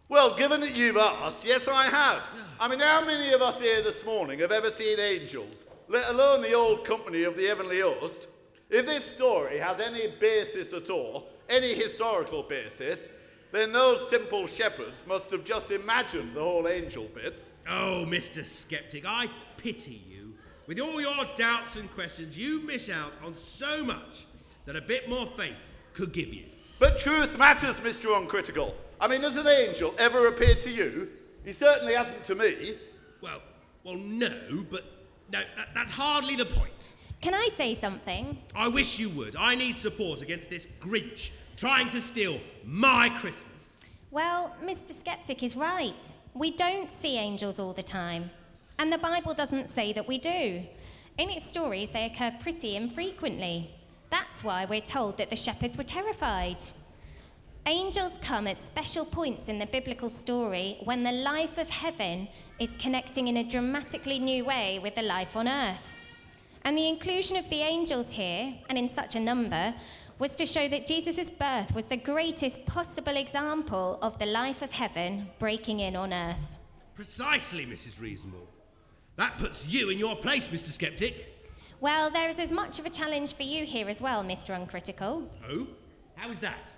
Well, 0.09 0.35
given 0.35 0.61
that 0.61 0.75
you've 0.75 0.97
asked, 0.97 1.45
yes, 1.45 1.67
I 1.67 1.85
have. 1.85 2.23
I 2.59 2.67
mean, 2.67 2.79
how 2.79 3.05
many 3.05 3.31
of 3.31 3.43
us 3.43 3.61
here 3.61 3.83
this 3.83 4.03
morning 4.03 4.39
have 4.39 4.51
ever 4.51 4.71
seen 4.71 4.99
angels, 4.99 5.65
let 5.87 6.09
alone 6.09 6.41
the 6.41 6.53
old 6.53 6.83
company 6.83 7.23
of 7.25 7.37
the 7.37 7.45
heavenly 7.45 7.81
host? 7.81 8.27
If 8.71 8.87
this 8.87 9.05
story 9.05 9.59
has 9.59 9.79
any 9.79 10.07
basis 10.19 10.73
at 10.73 10.89
all, 10.89 11.29
any 11.47 11.75
historical 11.75 12.41
basis, 12.41 13.07
then 13.51 13.71
those 13.71 14.09
simple 14.09 14.47
shepherds 14.47 15.03
must 15.07 15.29
have 15.29 15.43
just 15.43 15.69
imagined 15.69 16.35
the 16.35 16.41
whole 16.41 16.67
angel 16.67 17.07
bit. 17.13 17.45
Oh, 17.69 18.03
Mr. 18.07 18.43
Skeptic, 18.43 19.05
I 19.07 19.27
pity 19.57 20.01
you. 20.09 20.33
With 20.65 20.79
all 20.79 20.99
your 20.99 21.25
doubts 21.35 21.75
and 21.77 21.89
questions, 21.93 22.37
you 22.37 22.61
miss 22.61 22.89
out 22.89 23.15
on 23.23 23.35
so 23.35 23.85
much 23.85 24.25
that 24.65 24.75
a 24.75 24.81
bit 24.81 25.07
more 25.07 25.27
faith 25.37 25.53
could 25.93 26.13
give 26.13 26.33
you. 26.33 26.45
But 26.79 26.99
truth 26.99 27.37
matters, 27.37 27.79
Mr. 27.81 28.19
Uncritical. 28.19 28.73
I 29.01 29.07
mean, 29.07 29.21
has 29.21 29.37
an 29.37 29.47
angel 29.47 29.93
ever 29.97 30.27
appeared 30.27 30.61
to 30.61 30.71
you? 30.71 31.09
He 31.45 31.53
certainly 31.53 31.93
hasn't 31.93 32.23
to 32.25 32.35
me. 32.35 32.77
Well, 33.21 33.41
well, 33.83 33.95
no, 33.95 34.65
but 34.69 34.83
no, 35.31 35.39
that, 35.55 35.69
that's 35.73 35.91
hardly 35.91 36.35
the 36.35 36.45
point. 36.45 36.93
Can 37.21 37.33
I 37.33 37.49
say 37.55 37.75
something? 37.75 38.37
I 38.55 38.67
wish 38.67 38.99
you 38.99 39.09
would. 39.09 39.35
I 39.35 39.55
need 39.55 39.73
support 39.73 40.21
against 40.21 40.49
this 40.49 40.67
Grinch 40.79 41.31
trying 41.57 41.89
to 41.89 42.01
steal 42.01 42.39
my 42.65 43.09
Christmas. 43.19 43.79
Well, 44.11 44.55
Mr. 44.63 44.93
Skeptic 44.93 45.43
is 45.43 45.55
right. 45.55 46.11
We 46.33 46.51
don't 46.51 46.91
see 46.93 47.17
angels 47.17 47.59
all 47.59 47.73
the 47.73 47.83
time. 47.83 48.31
And 48.77 48.91
the 48.91 48.97
Bible 48.97 49.33
doesn't 49.33 49.69
say 49.69 49.91
that 49.93 50.07
we 50.07 50.17
do. 50.17 50.63
In 51.17 51.29
its 51.29 51.45
stories, 51.45 51.89
they 51.89 52.05
occur 52.05 52.33
pretty 52.39 52.77
infrequently. 52.77 53.71
That's 54.09 54.43
why 54.43 54.65
we're 54.65 54.79
told 54.79 55.17
that 55.17 55.29
the 55.29 55.35
shepherds 55.35 55.75
were 55.75 55.83
terrified. 55.83 56.63
Angels 57.69 58.17
come 58.23 58.47
at 58.47 58.57
special 58.57 59.05
points 59.05 59.47
in 59.47 59.59
the 59.59 59.67
biblical 59.67 60.09
story 60.09 60.79
when 60.85 61.03
the 61.03 61.11
life 61.11 61.59
of 61.59 61.69
heaven 61.69 62.27
is 62.57 62.71
connecting 62.79 63.27
in 63.27 63.37
a 63.37 63.43
dramatically 63.43 64.17
new 64.17 64.43
way 64.43 64.79
with 64.79 64.95
the 64.95 65.03
life 65.03 65.35
on 65.35 65.47
earth. 65.47 65.85
And 66.63 66.75
the 66.75 66.87
inclusion 66.87 67.37
of 67.37 67.47
the 67.51 67.61
angels 67.61 68.11
here, 68.11 68.55
and 68.69 68.77
in 68.79 68.89
such 68.89 69.15
a 69.15 69.19
number, 69.19 69.75
was 70.17 70.33
to 70.33 70.47
show 70.47 70.67
that 70.67 70.87
Jesus' 70.87 71.29
birth 71.29 71.75
was 71.75 71.85
the 71.85 71.95
greatest 71.95 72.65
possible 72.65 73.15
example 73.15 73.99
of 74.01 74.17
the 74.17 74.25
life 74.25 74.63
of 74.63 74.71
heaven 74.71 75.29
breaking 75.37 75.79
in 75.79 75.95
on 75.95 76.11
earth. 76.11 76.41
Precisely, 76.95 77.67
Mrs. 77.67 78.01
Reasonable. 78.01 78.47
That 79.17 79.37
puts 79.37 79.67
you 79.67 79.91
in 79.91 79.99
your 79.99 80.15
place, 80.15 80.47
Mr. 80.47 80.71
Skeptic. 80.71 81.35
Well, 81.81 82.09
there 82.09 82.29
is 82.29 82.39
as 82.39 82.51
much 82.51 82.79
of 82.79 82.87
a 82.87 82.89
challenge 82.89 83.35
for 83.35 83.43
you 83.43 83.63
here 83.63 83.87
as 83.87 84.01
well, 84.01 84.23
Mr. 84.23 84.55
Uncritical. 84.55 85.29
Oh? 85.47 85.67
How 86.15 86.31
is 86.31 86.39
that? 86.39 86.73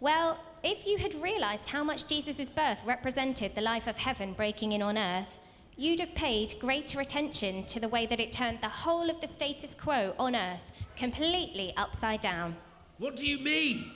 Well, 0.00 0.38
if 0.62 0.86
you 0.86 0.98
had 0.98 1.14
realised 1.22 1.68
how 1.68 1.82
much 1.82 2.06
Jesus' 2.06 2.50
birth 2.50 2.78
represented 2.84 3.54
the 3.54 3.62
life 3.62 3.86
of 3.86 3.96
heaven 3.96 4.34
breaking 4.34 4.72
in 4.72 4.82
on 4.82 4.98
earth, 4.98 5.38
you'd 5.76 6.00
have 6.00 6.14
paid 6.14 6.54
greater 6.60 7.00
attention 7.00 7.64
to 7.64 7.80
the 7.80 7.88
way 7.88 8.04
that 8.06 8.20
it 8.20 8.32
turned 8.32 8.60
the 8.60 8.68
whole 8.68 9.08
of 9.08 9.20
the 9.22 9.26
status 9.26 9.74
quo 9.74 10.14
on 10.18 10.36
earth 10.36 10.70
completely 10.96 11.72
upside 11.78 12.20
down. 12.20 12.56
What 12.98 13.16
do 13.16 13.26
you 13.26 13.38
mean? 13.38 13.90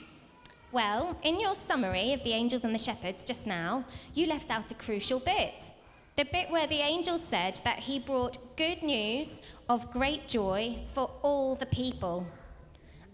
Well, 0.71 1.17
in 1.21 1.39
your 1.39 1.53
summary 1.53 2.13
of 2.13 2.23
the 2.23 2.33
angels 2.33 2.63
and 2.63 2.73
the 2.73 2.79
shepherds 2.79 3.23
just 3.23 3.45
now, 3.45 3.85
you 4.15 4.25
left 4.25 4.49
out 4.49 4.71
a 4.71 4.75
crucial 4.75 5.19
bit. 5.19 5.71
The 6.15 6.25
bit 6.25 6.49
where 6.49 6.67
the 6.67 6.79
angel 6.79 7.19
said 7.19 7.61
that 7.63 7.79
he 7.79 7.99
brought 7.99 8.57
good 8.57 8.81
news 8.81 9.41
of 9.69 9.91
great 9.91 10.27
joy 10.27 10.79
for 10.93 11.11
all 11.21 11.55
the 11.55 11.65
people. 11.67 12.25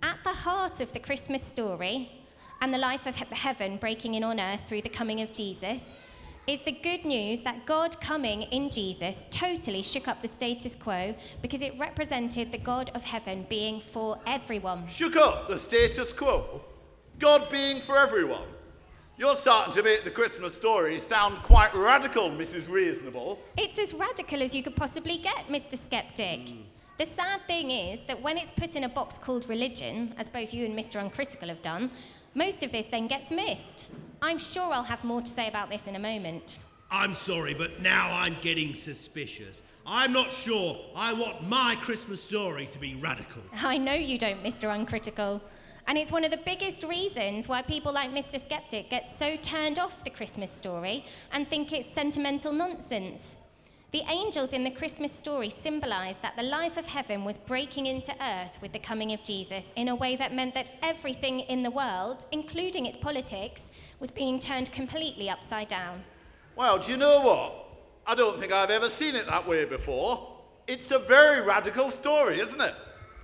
At 0.03 0.19
the 0.23 0.33
heart 0.33 0.79
of 0.79 0.93
the 0.93 0.99
Christmas 0.99 1.43
story 1.43 2.11
and 2.61 2.73
the 2.73 2.77
life 2.77 3.05
of 3.05 3.15
he- 3.15 3.25
heaven 3.31 3.77
breaking 3.77 4.15
in 4.15 4.23
on 4.23 4.39
earth 4.39 4.61
through 4.67 4.81
the 4.81 4.89
coming 4.89 5.21
of 5.21 5.31
Jesus 5.33 5.93
is 6.47 6.59
the 6.61 6.71
good 6.71 7.03
news 7.03 7.41
that 7.41 7.65
God 7.65 7.99
coming 7.99 8.43
in 8.43 8.69
Jesus 8.69 9.25
totally 9.31 9.81
shook 9.81 10.07
up 10.07 10.21
the 10.21 10.29
status 10.29 10.75
quo 10.75 11.13
because 11.41 11.61
it 11.61 11.77
represented 11.77 12.53
the 12.53 12.57
God 12.57 12.89
of 12.95 13.01
heaven 13.01 13.45
being 13.49 13.81
for 13.81 14.17
everyone. 14.25 14.87
Shook 14.87 15.17
up 15.17 15.49
the 15.49 15.57
status 15.57 16.13
quo. 16.13 16.61
God 17.19 17.49
being 17.51 17.81
for 17.81 17.97
everyone. 17.97 18.47
You're 19.17 19.35
starting 19.35 19.73
to 19.73 19.83
make 19.83 20.03
the 20.03 20.11
Christmas 20.11 20.53
story 20.55 20.99
sound 20.99 21.41
quite 21.41 21.73
radical, 21.75 22.29
Mrs. 22.29 22.69
Reasonable. 22.69 23.39
It's 23.57 23.79
as 23.79 23.93
radical 23.93 24.41
as 24.43 24.53
you 24.53 24.61
could 24.61 24.75
possibly 24.75 25.17
get, 25.17 25.47
Mr. 25.49 25.77
Skeptic. 25.77 26.49
Hmm. 26.49 26.61
The 26.97 27.05
sad 27.05 27.45
thing 27.45 27.69
is 27.69 28.01
that 28.03 28.19
when 28.23 28.39
it's 28.39 28.49
put 28.49 28.75
in 28.75 28.85
a 28.85 28.89
box 28.89 29.19
called 29.19 29.47
religion, 29.47 30.15
as 30.17 30.29
both 30.29 30.51
you 30.51 30.65
and 30.65 30.75
Mr. 30.75 30.99
Uncritical 30.99 31.47
have 31.49 31.61
done, 31.61 31.91
most 32.33 32.63
of 32.63 32.71
this 32.71 32.87
then 32.87 33.05
gets 33.05 33.29
missed. 33.29 33.91
I'm 34.19 34.39
sure 34.39 34.73
I'll 34.73 34.81
have 34.81 35.03
more 35.03 35.21
to 35.21 35.29
say 35.29 35.47
about 35.47 35.69
this 35.69 35.85
in 35.85 35.95
a 35.95 35.99
moment. 35.99 36.57
I'm 36.89 37.13
sorry, 37.13 37.53
but 37.53 37.81
now 37.81 38.09
I'm 38.11 38.37
getting 38.41 38.73
suspicious. 38.73 39.61
I'm 39.85 40.11
not 40.11 40.33
sure 40.33 40.75
I 40.95 41.13
want 41.13 41.47
my 41.47 41.75
Christmas 41.83 42.23
story 42.23 42.65
to 42.65 42.79
be 42.79 42.95
radical. 42.95 43.43
I 43.53 43.77
know 43.77 43.93
you 43.93 44.17
don't, 44.17 44.43
Mr. 44.43 44.73
Uncritical. 44.73 45.39
And 45.85 45.99
it's 45.99 46.11
one 46.11 46.23
of 46.23 46.31
the 46.31 46.37
biggest 46.37 46.81
reasons 46.83 47.47
why 47.47 47.61
people 47.61 47.93
like 47.93 48.11
Mr. 48.11 48.41
Skeptic 48.41 48.89
get 48.89 49.07
so 49.07 49.37
turned 49.37 49.77
off 49.77 50.03
the 50.03 50.09
Christmas 50.09 50.49
story 50.49 51.05
and 51.31 51.47
think 51.47 51.71
it's 51.73 51.87
sentimental 51.93 52.51
nonsense. 52.51 53.37
The 53.93 54.03
angels 54.09 54.51
in 54.51 54.65
the 54.65 54.71
Christmas 54.71 55.13
story 55.13 55.49
symbolize 55.49 56.17
that 56.17 56.35
the 56.35 56.43
life 56.43 56.75
of 56.75 56.85
heaven 56.85 57.23
was 57.23 57.37
breaking 57.37 57.85
into 57.85 58.13
earth 58.21 58.61
with 58.61 58.73
the 58.73 58.79
coming 58.79 59.13
of 59.13 59.23
Jesus 59.23 59.71
in 59.77 59.87
a 59.87 59.95
way 59.95 60.17
that 60.17 60.33
meant 60.33 60.53
that 60.55 60.67
everything 60.83 61.39
in 61.39 61.63
the 61.63 61.71
world, 61.71 62.25
including 62.33 62.85
its 62.85 62.97
politics, 62.97 63.71
was 64.01 64.11
being 64.11 64.41
turned 64.41 64.73
completely 64.73 65.29
upside 65.29 65.69
down. 65.69 66.03
Well, 66.57 66.79
do 66.79 66.91
you 66.91 66.97
know 66.97 67.21
what? 67.21 67.79
I 68.05 68.13
don't 68.13 68.37
think 68.37 68.51
I've 68.51 68.71
ever 68.71 68.89
seen 68.89 69.15
it 69.15 69.25
that 69.27 69.47
way 69.47 69.63
before. 69.63 70.35
It's 70.67 70.91
a 70.91 70.99
very 70.99 71.39
radical 71.39 71.89
story, 71.89 72.41
isn't 72.41 72.59
it? 72.59 72.75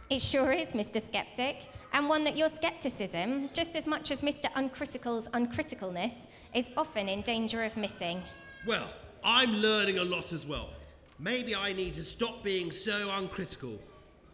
It 0.10 0.22
sure 0.22 0.54
is, 0.54 0.72
Mr. 0.72 1.02
Skeptic, 1.02 1.68
and 1.92 2.08
one 2.08 2.22
that 2.24 2.38
your 2.38 2.50
skepticism, 2.50 3.50
just 3.52 3.76
as 3.76 3.86
much 3.86 4.12
as 4.12 4.22
Mr. 4.22 4.46
Uncritical's 4.56 5.28
uncriticalness, 5.34 6.28
is 6.54 6.68
often 6.78 7.10
in 7.10 7.22
danger 7.22 7.66
of 7.66 7.76
missing. 7.76 8.22
Well, 8.66 8.88
I'm 9.26 9.58
learning 9.58 10.00
a 10.00 10.04
lot 10.04 10.34
as 10.34 10.46
well. 10.46 10.70
Maybe 11.20 11.56
I 11.56 11.74
need 11.74 11.94
to 11.96 12.04
stop 12.04 12.44
being 12.44 12.72
so 12.72 13.12
uncritical 13.18 13.80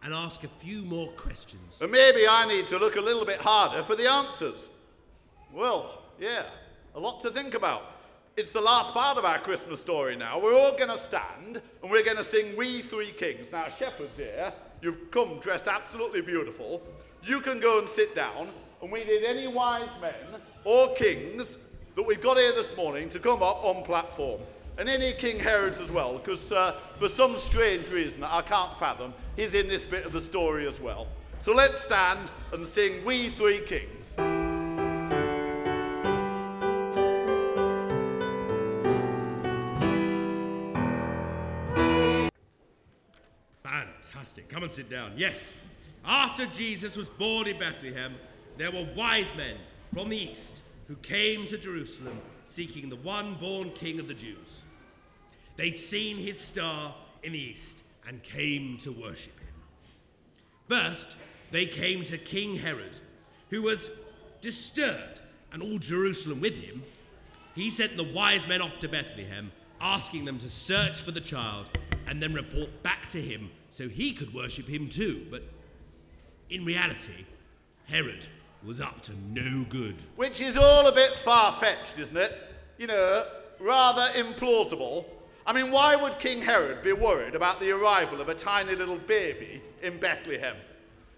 and 0.03 0.13
ask 0.13 0.43
a 0.43 0.47
few 0.47 0.83
more 0.83 1.09
questions. 1.09 1.77
And 1.81 1.91
maybe 1.91 2.27
I 2.27 2.47
need 2.47 2.67
to 2.67 2.77
look 2.77 2.95
a 2.95 3.01
little 3.01 3.25
bit 3.25 3.39
harder 3.39 3.83
for 3.83 3.95
the 3.95 4.09
answers. 4.09 4.69
Well, 5.53 6.01
yeah, 6.19 6.43
a 6.95 6.99
lot 6.99 7.21
to 7.21 7.29
think 7.29 7.53
about. 7.53 7.83
It's 8.37 8.51
the 8.51 8.61
last 8.61 8.93
part 8.93 9.17
of 9.17 9.25
our 9.25 9.39
Christmas 9.39 9.81
story 9.81 10.15
now. 10.15 10.39
We're 10.39 10.57
all 10.57 10.77
going 10.77 10.89
to 10.89 10.97
stand 10.97 11.61
and 11.81 11.91
we're 11.91 12.05
going 12.05 12.17
to 12.17 12.23
sing 12.23 12.55
We 12.55 12.81
Three 12.81 13.11
Kings. 13.11 13.47
Now, 13.51 13.67
shepherds 13.67 14.15
here, 14.15 14.53
you've 14.81 15.11
come 15.11 15.39
dressed 15.39 15.67
absolutely 15.67 16.21
beautiful. 16.21 16.81
You 17.21 17.41
can 17.41 17.59
go 17.59 17.79
and 17.79 17.89
sit 17.89 18.15
down, 18.15 18.49
and 18.81 18.89
we 18.89 19.03
need 19.03 19.25
any 19.25 19.47
wise 19.47 19.89
men 19.99 20.39
or 20.63 20.93
kings 20.95 21.57
that 21.95 22.03
we've 22.03 22.21
got 22.21 22.37
here 22.37 22.53
this 22.53 22.77
morning 22.77 23.09
to 23.09 23.19
come 23.19 23.43
up 23.43 23.61
on 23.65 23.83
platform. 23.83 24.39
And 24.79 24.87
any 24.87 25.11
King 25.11 25.39
Herods 25.39 25.81
as 25.81 25.91
well, 25.91 26.17
because 26.17 26.53
uh, 26.53 26.79
for 26.97 27.09
some 27.09 27.37
strange 27.37 27.89
reason 27.89 28.23
I 28.23 28.41
can't 28.41 28.79
fathom, 28.79 29.13
he's 29.35 29.53
in 29.53 29.67
this 29.67 29.83
bit 29.83 30.05
of 30.05 30.13
the 30.13 30.21
story 30.21 30.65
as 30.69 30.79
well. 30.79 31.07
So 31.41 31.51
let's 31.51 31.83
stand 31.83 32.31
and 32.53 32.65
sing 32.65 33.03
We 33.03 33.29
Three 33.31 33.59
Kings. 33.59 34.15
Fantastic. 43.61 44.47
Come 44.47 44.63
and 44.63 44.71
sit 44.71 44.89
down. 44.89 45.11
Yes. 45.17 45.53
After 46.05 46.45
Jesus 46.45 46.95
was 46.95 47.09
born 47.09 47.47
in 47.47 47.59
Bethlehem, 47.59 48.15
there 48.57 48.71
were 48.71 48.87
wise 48.95 49.35
men 49.35 49.57
from 49.93 50.07
the 50.07 50.15
east 50.17 50.61
who 50.87 50.95
came 50.95 51.43
to 51.47 51.57
Jerusalem 51.57 52.17
seeking 52.45 52.87
the 52.89 52.95
one 52.95 53.35
born 53.35 53.71
king 53.71 53.99
of 53.99 54.07
the 54.07 54.13
Jews. 54.13 54.63
They'd 55.59 55.75
seen 55.75 56.15
his 56.15 56.39
star 56.39 56.95
in 57.21 57.33
the 57.33 57.37
east 57.37 57.83
and 58.07 58.23
came 58.23 58.77
to 58.77 58.93
worship 58.93 59.37
him. 59.37 59.53
First, 60.69 61.17
they 61.51 61.65
came 61.65 62.05
to 62.05 62.17
King 62.17 62.55
Herod, 62.55 62.97
who 63.49 63.63
was 63.63 63.91
disturbed, 64.39 65.21
and 65.51 65.61
all 65.61 65.77
Jerusalem 65.77 66.39
with 66.39 66.55
him. 66.55 66.81
He 67.55 67.69
sent 67.69 67.97
the 67.97 68.05
wise 68.05 68.47
men 68.47 68.61
off 68.61 68.79
to 68.79 68.87
Bethlehem, 68.87 69.51
asking 69.81 70.23
them 70.23 70.37
to 70.37 70.49
search 70.49 71.03
for 71.03 71.11
the 71.11 71.19
child 71.19 71.69
and 72.07 72.23
then 72.23 72.31
report 72.31 72.81
back 72.81 73.09
to 73.09 73.19
him 73.19 73.49
so 73.69 73.89
he 73.89 74.13
could 74.13 74.33
worship 74.33 74.65
him 74.65 74.87
too. 74.87 75.27
But 75.29 75.43
in 76.49 76.63
reality, 76.63 77.25
Herod 77.83 78.27
was 78.65 78.79
up 78.79 79.01
to 79.03 79.11
no 79.33 79.65
good. 79.67 79.95
Which 80.15 80.39
is 80.39 80.55
all 80.55 80.87
a 80.87 80.95
bit 80.95 81.19
far 81.19 81.51
fetched, 81.51 81.99
isn't 81.99 82.15
it? 82.15 82.31
You 82.77 82.87
know, 82.87 83.25
rather 83.59 84.13
implausible. 84.13 85.03
I 85.49 85.51
mean, 85.51 85.71
why 85.71 85.95
would 85.95 86.19
King 86.19 86.43
Herod 86.43 86.83
be 86.83 86.93
worried 86.93 87.33
about 87.33 87.59
the 87.59 87.71
arrival 87.71 88.21
of 88.21 88.29
a 88.29 88.35
tiny 88.35 88.75
little 88.75 88.99
baby 88.99 89.63
in 89.81 89.99
Bethlehem? 89.99 90.55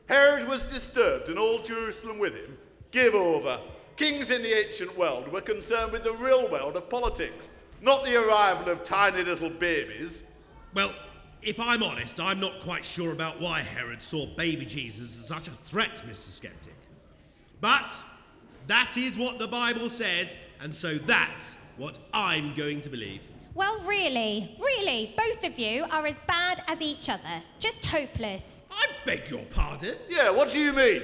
Herod 0.05 0.47
was 0.47 0.63
disturbed, 0.63 1.27
and 1.27 1.37
all 1.37 1.61
Jerusalem 1.61 2.17
with 2.17 2.33
him. 2.33 2.57
Give 2.91 3.13
over. 3.13 3.59
Kings 3.97 4.31
in 4.31 4.41
the 4.41 4.57
ancient 4.57 4.97
world 4.97 5.27
were 5.27 5.41
concerned 5.41 5.91
with 5.91 6.05
the 6.05 6.13
real 6.13 6.49
world 6.49 6.77
of 6.77 6.89
politics, 6.89 7.49
not 7.81 8.05
the 8.05 8.15
arrival 8.15 8.71
of 8.71 8.85
tiny 8.85 9.21
little 9.21 9.49
babies. 9.49 10.23
Well, 10.73 10.95
if 11.41 11.59
I'm 11.59 11.83
honest, 11.83 12.21
I'm 12.21 12.39
not 12.39 12.61
quite 12.61 12.85
sure 12.85 13.11
about 13.11 13.41
why 13.41 13.59
Herod 13.59 14.01
saw 14.01 14.27
baby 14.37 14.65
Jesus 14.65 15.19
as 15.19 15.27
such 15.27 15.49
a 15.49 15.51
threat, 15.65 16.03
Mr. 16.07 16.31
Skeptic. 16.31 16.75
But 17.59 17.93
that 18.67 18.95
is 18.95 19.17
what 19.17 19.39
the 19.39 19.47
Bible 19.49 19.89
says, 19.89 20.37
and 20.61 20.73
so 20.73 20.97
that's 20.97 21.57
what 21.75 21.99
I'm 22.13 22.53
going 22.53 22.79
to 22.79 22.89
believe. 22.89 23.23
Well, 23.53 23.79
really, 23.81 24.55
really, 24.59 25.13
both 25.17 25.43
of 25.43 25.59
you 25.59 25.85
are 25.91 26.05
as 26.05 26.17
bad 26.25 26.61
as 26.67 26.81
each 26.81 27.09
other. 27.09 27.43
Just 27.59 27.83
hopeless. 27.83 28.61
I 28.71 28.87
beg 29.05 29.29
your 29.29 29.43
pardon? 29.43 29.97
Yeah, 30.07 30.29
what 30.29 30.51
do 30.51 30.59
you 30.59 30.71
mean? 30.71 31.01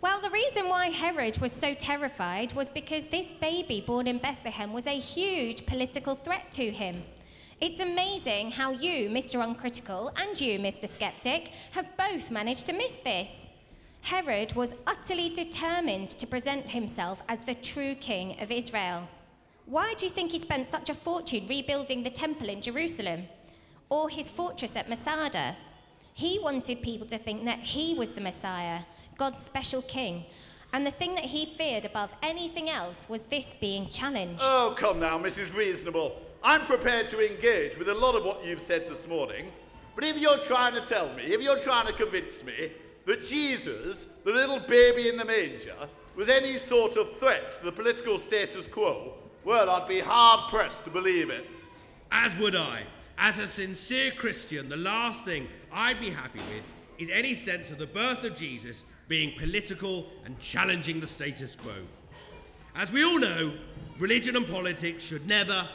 Well, 0.00 0.20
the 0.20 0.30
reason 0.30 0.70
why 0.70 0.88
Herod 0.88 1.38
was 1.38 1.52
so 1.52 1.74
terrified 1.74 2.54
was 2.54 2.70
because 2.70 3.06
this 3.06 3.28
baby 3.40 3.84
born 3.86 4.06
in 4.06 4.18
Bethlehem 4.18 4.72
was 4.72 4.86
a 4.86 4.98
huge 4.98 5.66
political 5.66 6.14
threat 6.14 6.50
to 6.52 6.70
him. 6.70 7.02
It's 7.60 7.78
amazing 7.78 8.52
how 8.52 8.70
you, 8.72 9.10
Mr. 9.10 9.44
Uncritical, 9.44 10.10
and 10.16 10.40
you, 10.40 10.58
Mr. 10.58 10.88
Skeptic, 10.88 11.50
have 11.72 11.96
both 11.98 12.30
managed 12.30 12.66
to 12.66 12.72
miss 12.72 12.96
this. 13.04 13.46
Herod 14.00 14.54
was 14.54 14.74
utterly 14.86 15.28
determined 15.28 16.10
to 16.18 16.26
present 16.26 16.68
himself 16.68 17.22
as 17.28 17.40
the 17.42 17.54
true 17.54 17.94
king 17.94 18.40
of 18.40 18.50
Israel. 18.50 19.06
Why 19.66 19.94
do 19.94 20.04
you 20.06 20.10
think 20.10 20.32
he 20.32 20.38
spent 20.38 20.70
such 20.70 20.90
a 20.90 20.94
fortune 20.94 21.46
rebuilding 21.48 22.02
the 22.02 22.10
temple 22.10 22.48
in 22.48 22.60
Jerusalem? 22.60 23.24
Or 23.88 24.08
his 24.08 24.28
fortress 24.28 24.76
at 24.76 24.88
Masada? 24.88 25.56
He 26.14 26.38
wanted 26.38 26.82
people 26.82 27.06
to 27.08 27.18
think 27.18 27.44
that 27.44 27.60
he 27.60 27.94
was 27.94 28.12
the 28.12 28.20
Messiah, 28.20 28.80
God's 29.16 29.42
special 29.42 29.82
king. 29.82 30.24
And 30.72 30.86
the 30.86 30.90
thing 30.90 31.14
that 31.14 31.24
he 31.26 31.54
feared 31.56 31.84
above 31.84 32.10
anything 32.22 32.70
else 32.70 33.06
was 33.08 33.22
this 33.22 33.54
being 33.60 33.88
challenged. 33.88 34.40
Oh, 34.42 34.74
come 34.76 34.98
now, 35.00 35.18
Mrs. 35.18 35.54
Reasonable. 35.54 36.16
I'm 36.42 36.64
prepared 36.64 37.08
to 37.10 37.20
engage 37.20 37.76
with 37.78 37.88
a 37.88 37.94
lot 37.94 38.14
of 38.14 38.24
what 38.24 38.44
you've 38.44 38.60
said 38.60 38.88
this 38.90 39.06
morning. 39.06 39.52
But 39.94 40.04
if 40.04 40.16
you're 40.16 40.38
trying 40.38 40.74
to 40.74 40.80
tell 40.80 41.12
me, 41.14 41.24
if 41.24 41.40
you're 41.40 41.58
trying 41.58 41.86
to 41.86 41.92
convince 41.92 42.42
me 42.42 42.72
that 43.06 43.24
Jesus, 43.24 44.06
the 44.24 44.32
little 44.32 44.58
baby 44.58 45.08
in 45.08 45.18
the 45.18 45.24
manger, 45.24 45.88
was 46.16 46.28
any 46.28 46.58
sort 46.58 46.96
of 46.96 47.18
threat 47.18 47.58
to 47.58 47.64
the 47.66 47.72
political 47.72 48.18
status 48.18 48.66
quo, 48.66 49.14
well, 49.44 49.70
I'd 49.70 49.88
be 49.88 50.00
hard 50.00 50.50
pressed 50.50 50.84
to 50.84 50.90
believe 50.90 51.30
it. 51.30 51.48
As 52.10 52.36
would 52.36 52.56
I. 52.56 52.82
As 53.18 53.38
a 53.38 53.46
sincere 53.46 54.10
Christian, 54.12 54.68
the 54.68 54.76
last 54.76 55.24
thing 55.24 55.48
I'd 55.72 56.00
be 56.00 56.10
happy 56.10 56.40
with 56.40 56.62
is 56.98 57.10
any 57.10 57.34
sense 57.34 57.70
of 57.70 57.78
the 57.78 57.86
birth 57.86 58.24
of 58.24 58.34
Jesus 58.34 58.84
being 59.08 59.38
political 59.38 60.06
and 60.24 60.38
challenging 60.38 61.00
the 61.00 61.06
status 61.06 61.54
quo. 61.54 61.74
As 62.74 62.90
we 62.90 63.04
all 63.04 63.18
know, 63.18 63.52
religion 63.98 64.36
and 64.36 64.46
politics 64.46 65.04
should 65.04 65.26
never, 65.26 65.68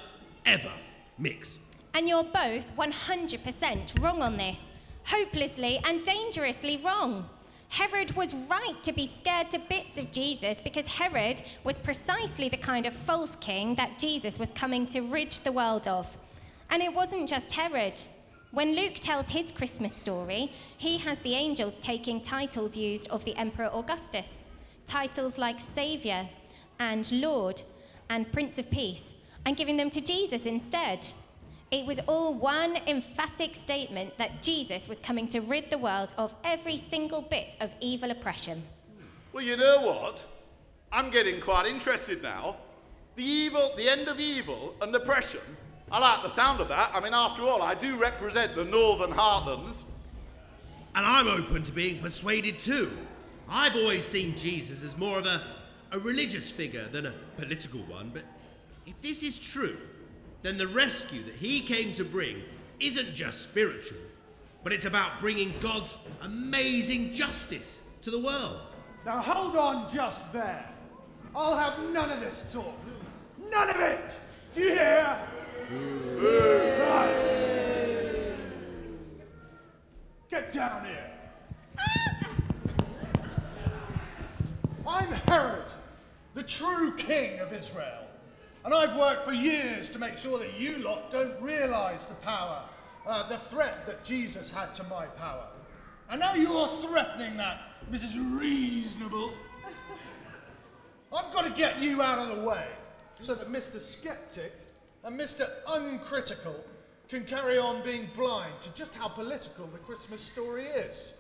ever 0.46 0.74
mix. 1.18 1.60
And 1.94 2.08
you're 2.08 2.24
both 2.24 2.66
100% 2.78 4.02
wrong 4.02 4.22
on 4.22 4.38
this. 4.38 4.72
Hopelessly 5.04 5.80
and 5.86 6.06
dangerously 6.06 6.78
wrong. 6.78 7.30
Herod 7.70 8.16
was 8.16 8.34
right 8.34 8.82
to 8.84 8.94
be 8.94 9.06
scared 9.06 9.52
to 9.52 9.60
bits 9.60 9.98
of 9.98 10.12
Jesus 10.12 10.60
because 10.60 10.88
Herod 10.88 11.42
was 11.64 11.78
precisely 11.78 12.50
the 12.50 12.58
kind 12.58 12.86
of 12.86 12.94
false 12.94 13.36
king 13.42 13.76
that 13.76 14.00
Jesus 14.00 14.40
was 14.40 14.52
coming 14.52 14.88
to 14.88 15.02
rid 15.02 15.32
the 15.44 15.52
world 15.52 15.88
of. 15.88 16.08
And 16.70 16.82
it 16.82 16.94
wasn't 16.94 17.30
just 17.30 17.52
Herod. 17.52 18.00
When 18.52 18.76
Luke 18.76 18.96
tells 18.96 19.28
his 19.28 19.52
Christmas 19.52 19.94
story, 19.94 20.52
he 20.78 20.98
has 21.00 21.20
the 21.20 21.36
angels 21.36 21.76
taking 21.82 22.22
titles 22.22 22.78
used 22.78 23.10
of 23.10 23.24
the 23.26 23.36
Emperor 23.36 23.70
Augustus. 23.74 24.44
Titles 24.86 25.38
like 25.38 25.60
Saviour 25.60 26.30
and 26.80 27.12
Lord 27.12 27.62
and 28.10 28.32
Prince 28.32 28.58
of 28.58 28.72
Peace, 28.72 29.12
and 29.46 29.58
giving 29.58 29.76
them 29.76 29.90
to 29.90 30.02
Jesus 30.02 30.46
instead. 30.46 31.06
It 31.70 31.86
was 31.86 32.00
all 32.08 32.34
one 32.34 32.78
emphatic 32.88 33.56
statement 33.56 34.18
that 34.18 34.42
Jesus 34.42 34.88
was 34.88 35.00
coming 35.00 35.28
to 35.30 35.42
rid 35.42 35.70
the 35.70 35.78
world 35.78 36.14
of 36.18 36.34
every 36.46 36.78
single 36.78 37.22
bit 37.22 37.58
of 37.60 37.72
evil 37.82 38.12
oppression. 38.12 38.64
Well, 39.34 39.44
you 39.44 39.58
know 39.58 39.82
what? 39.82 40.24
I'm 40.92 41.10
getting 41.10 41.42
quite 41.42 41.66
interested 41.66 42.24
now. 42.24 42.56
The 43.18 43.24
evil, 43.24 43.72
the 43.76 43.90
end 43.90 44.08
of 44.08 44.20
evil 44.20 44.76
and 44.82 44.96
oppression. 44.96 45.42
I 45.92 46.00
like 46.00 46.24
the 46.24 46.30
sound 46.30 46.62
of 46.62 46.70
that. 46.70 46.92
I 46.94 47.02
mean, 47.02 47.14
after 47.14 47.44
all, 47.44 47.62
I 47.62 47.76
do 47.76 47.98
represent 47.98 48.56
the 48.56 48.64
Northern 48.64 49.12
Heartlands. 49.12 49.84
And 50.96 51.06
I'm 51.06 51.28
open 51.28 51.64
to 51.64 51.72
being 51.74 52.00
persuaded 52.00 52.60
too. 52.60 52.92
I've 53.50 53.76
always 53.76 54.06
seen 54.06 54.36
Jesus 54.38 54.84
as 54.84 54.98
more 54.98 55.20
of 55.20 55.26
a, 55.26 55.42
a 55.92 56.00
religious 56.00 56.50
figure 56.50 56.88
than 56.88 57.08
a 57.08 57.14
political 57.38 57.82
one, 57.82 58.12
but 58.14 58.24
if 58.86 59.02
this 59.02 59.24
is 59.24 59.40
true, 59.40 59.78
then 60.42 60.58
the 60.58 60.68
rescue 60.68 61.24
that 61.24 61.36
he 61.36 61.62
came 61.62 61.94
to 61.94 62.04
bring 62.04 62.44
isn't 62.80 63.14
just 63.14 63.42
spiritual, 63.42 63.98
but 64.64 64.72
it's 64.72 64.86
about 64.86 65.20
bringing 65.20 65.54
God's 65.60 65.98
amazing 66.22 67.14
justice 67.14 67.82
to 68.02 68.12
the 68.12 68.20
world. 68.20 68.62
Now 69.06 69.20
hold 69.20 69.56
on 69.56 69.94
just 69.94 70.32
there. 70.34 70.70
I'll 71.36 71.58
have 71.58 71.80
none 71.92 72.12
of 72.12 72.20
this 72.20 72.46
talk. 72.52 72.74
None 73.50 73.70
of 73.70 73.80
it! 73.80 74.20
Do 74.54 74.62
you 74.62 74.72
hear? 74.72 75.20
Right. 76.80 77.38
Get 80.30 80.52
down 80.52 80.86
here. 80.86 81.12
I'm 84.88 85.12
Herod, 85.28 85.66
the 86.34 86.44
true 86.44 86.96
king 86.96 87.40
of 87.40 87.54
Israel. 87.54 88.07
And 88.68 88.76
I've 88.76 88.98
worked 88.98 89.26
for 89.26 89.32
years 89.32 89.88
to 89.92 89.98
make 89.98 90.18
sure 90.18 90.40
that 90.40 90.60
you 90.60 90.80
lot 90.80 91.10
don't 91.10 91.42
realize 91.42 92.04
the 92.04 92.16
power, 92.16 92.64
uh, 93.08 93.30
the 93.30 93.38
threat 93.50 93.86
that 93.86 94.04
Jesus 94.04 94.50
had 94.50 94.76
to 94.76 94.84
my 94.84 95.06
power. 95.06 95.48
And 96.10 96.20
now 96.20 96.34
you're 96.34 96.68
threatening 96.82 97.38
that, 97.38 97.62
Mrs. 97.90 98.38
Reasonable. 98.38 99.32
I've 101.14 101.34
got 101.34 101.44
to 101.44 101.50
get 101.52 101.80
you 101.80 102.02
out 102.02 102.20
of 102.20 102.36
the 102.36 102.44
way 102.44 102.68
so 103.22 103.36
that 103.36 103.50
Mr. 103.50 103.82
Skeptic 103.82 104.52
and 105.06 105.18
Mr. 105.18 105.50
Uncritical 105.66 106.62
can 107.08 107.24
carry 107.24 107.58
on 107.58 107.82
being 107.86 108.10
blind 108.18 108.52
to 108.64 108.70
just 108.72 108.94
how 108.94 109.08
political 109.08 109.68
the 109.68 109.78
Christmas 109.78 110.20
story 110.20 110.66
is. 110.66 111.14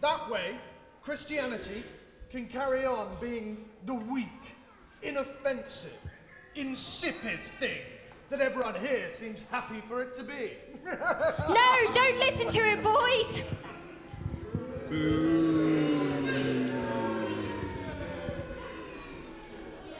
That 0.00 0.30
way, 0.30 0.56
Christianity 1.02 1.84
can 2.30 2.46
carry 2.46 2.86
on 2.86 3.18
being 3.20 3.66
the 3.84 3.96
weak, 3.96 4.56
inoffensive, 5.02 5.92
insipid 6.60 7.40
thing 7.58 7.80
that 8.28 8.40
everyone 8.40 8.74
here 8.74 9.08
seems 9.10 9.42
happy 9.50 9.82
for 9.88 10.02
it 10.02 10.14
to 10.16 10.22
be. 10.22 10.52
No, 11.48 11.92
don't 11.92 12.18
listen 12.18 12.48
to 12.48 12.62
him, 12.62 12.82
boys. 12.82 13.42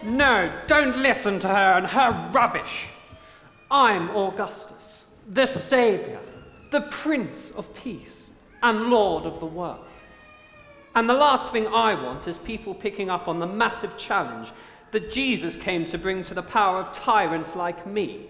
No, 0.02 0.52
don't 0.66 0.98
listen 0.98 1.38
to 1.40 1.48
her 1.48 1.72
and 1.78 1.86
her 1.86 2.30
rubbish. 2.32 2.86
I'm 3.70 4.10
Augustus, 4.10 5.04
the 5.28 5.46
Saviour, 5.46 6.20
the 6.70 6.82
Prince 6.82 7.50
of 7.52 7.72
Peace, 7.74 8.30
and 8.62 8.90
Lord 8.90 9.24
of 9.24 9.40
the 9.40 9.46
world. 9.46 9.86
And 10.94 11.08
the 11.08 11.14
last 11.14 11.52
thing 11.52 11.66
I 11.68 11.94
want 11.94 12.26
is 12.28 12.38
people 12.38 12.74
picking 12.74 13.10
up 13.10 13.28
on 13.28 13.38
the 13.38 13.46
massive 13.46 13.96
challenge 13.96 14.52
that 14.92 15.10
Jesus 15.10 15.56
came 15.56 15.84
to 15.86 15.98
bring 15.98 16.22
to 16.24 16.34
the 16.34 16.42
power 16.42 16.78
of 16.78 16.92
tyrants 16.92 17.54
like 17.54 17.86
me. 17.86 18.26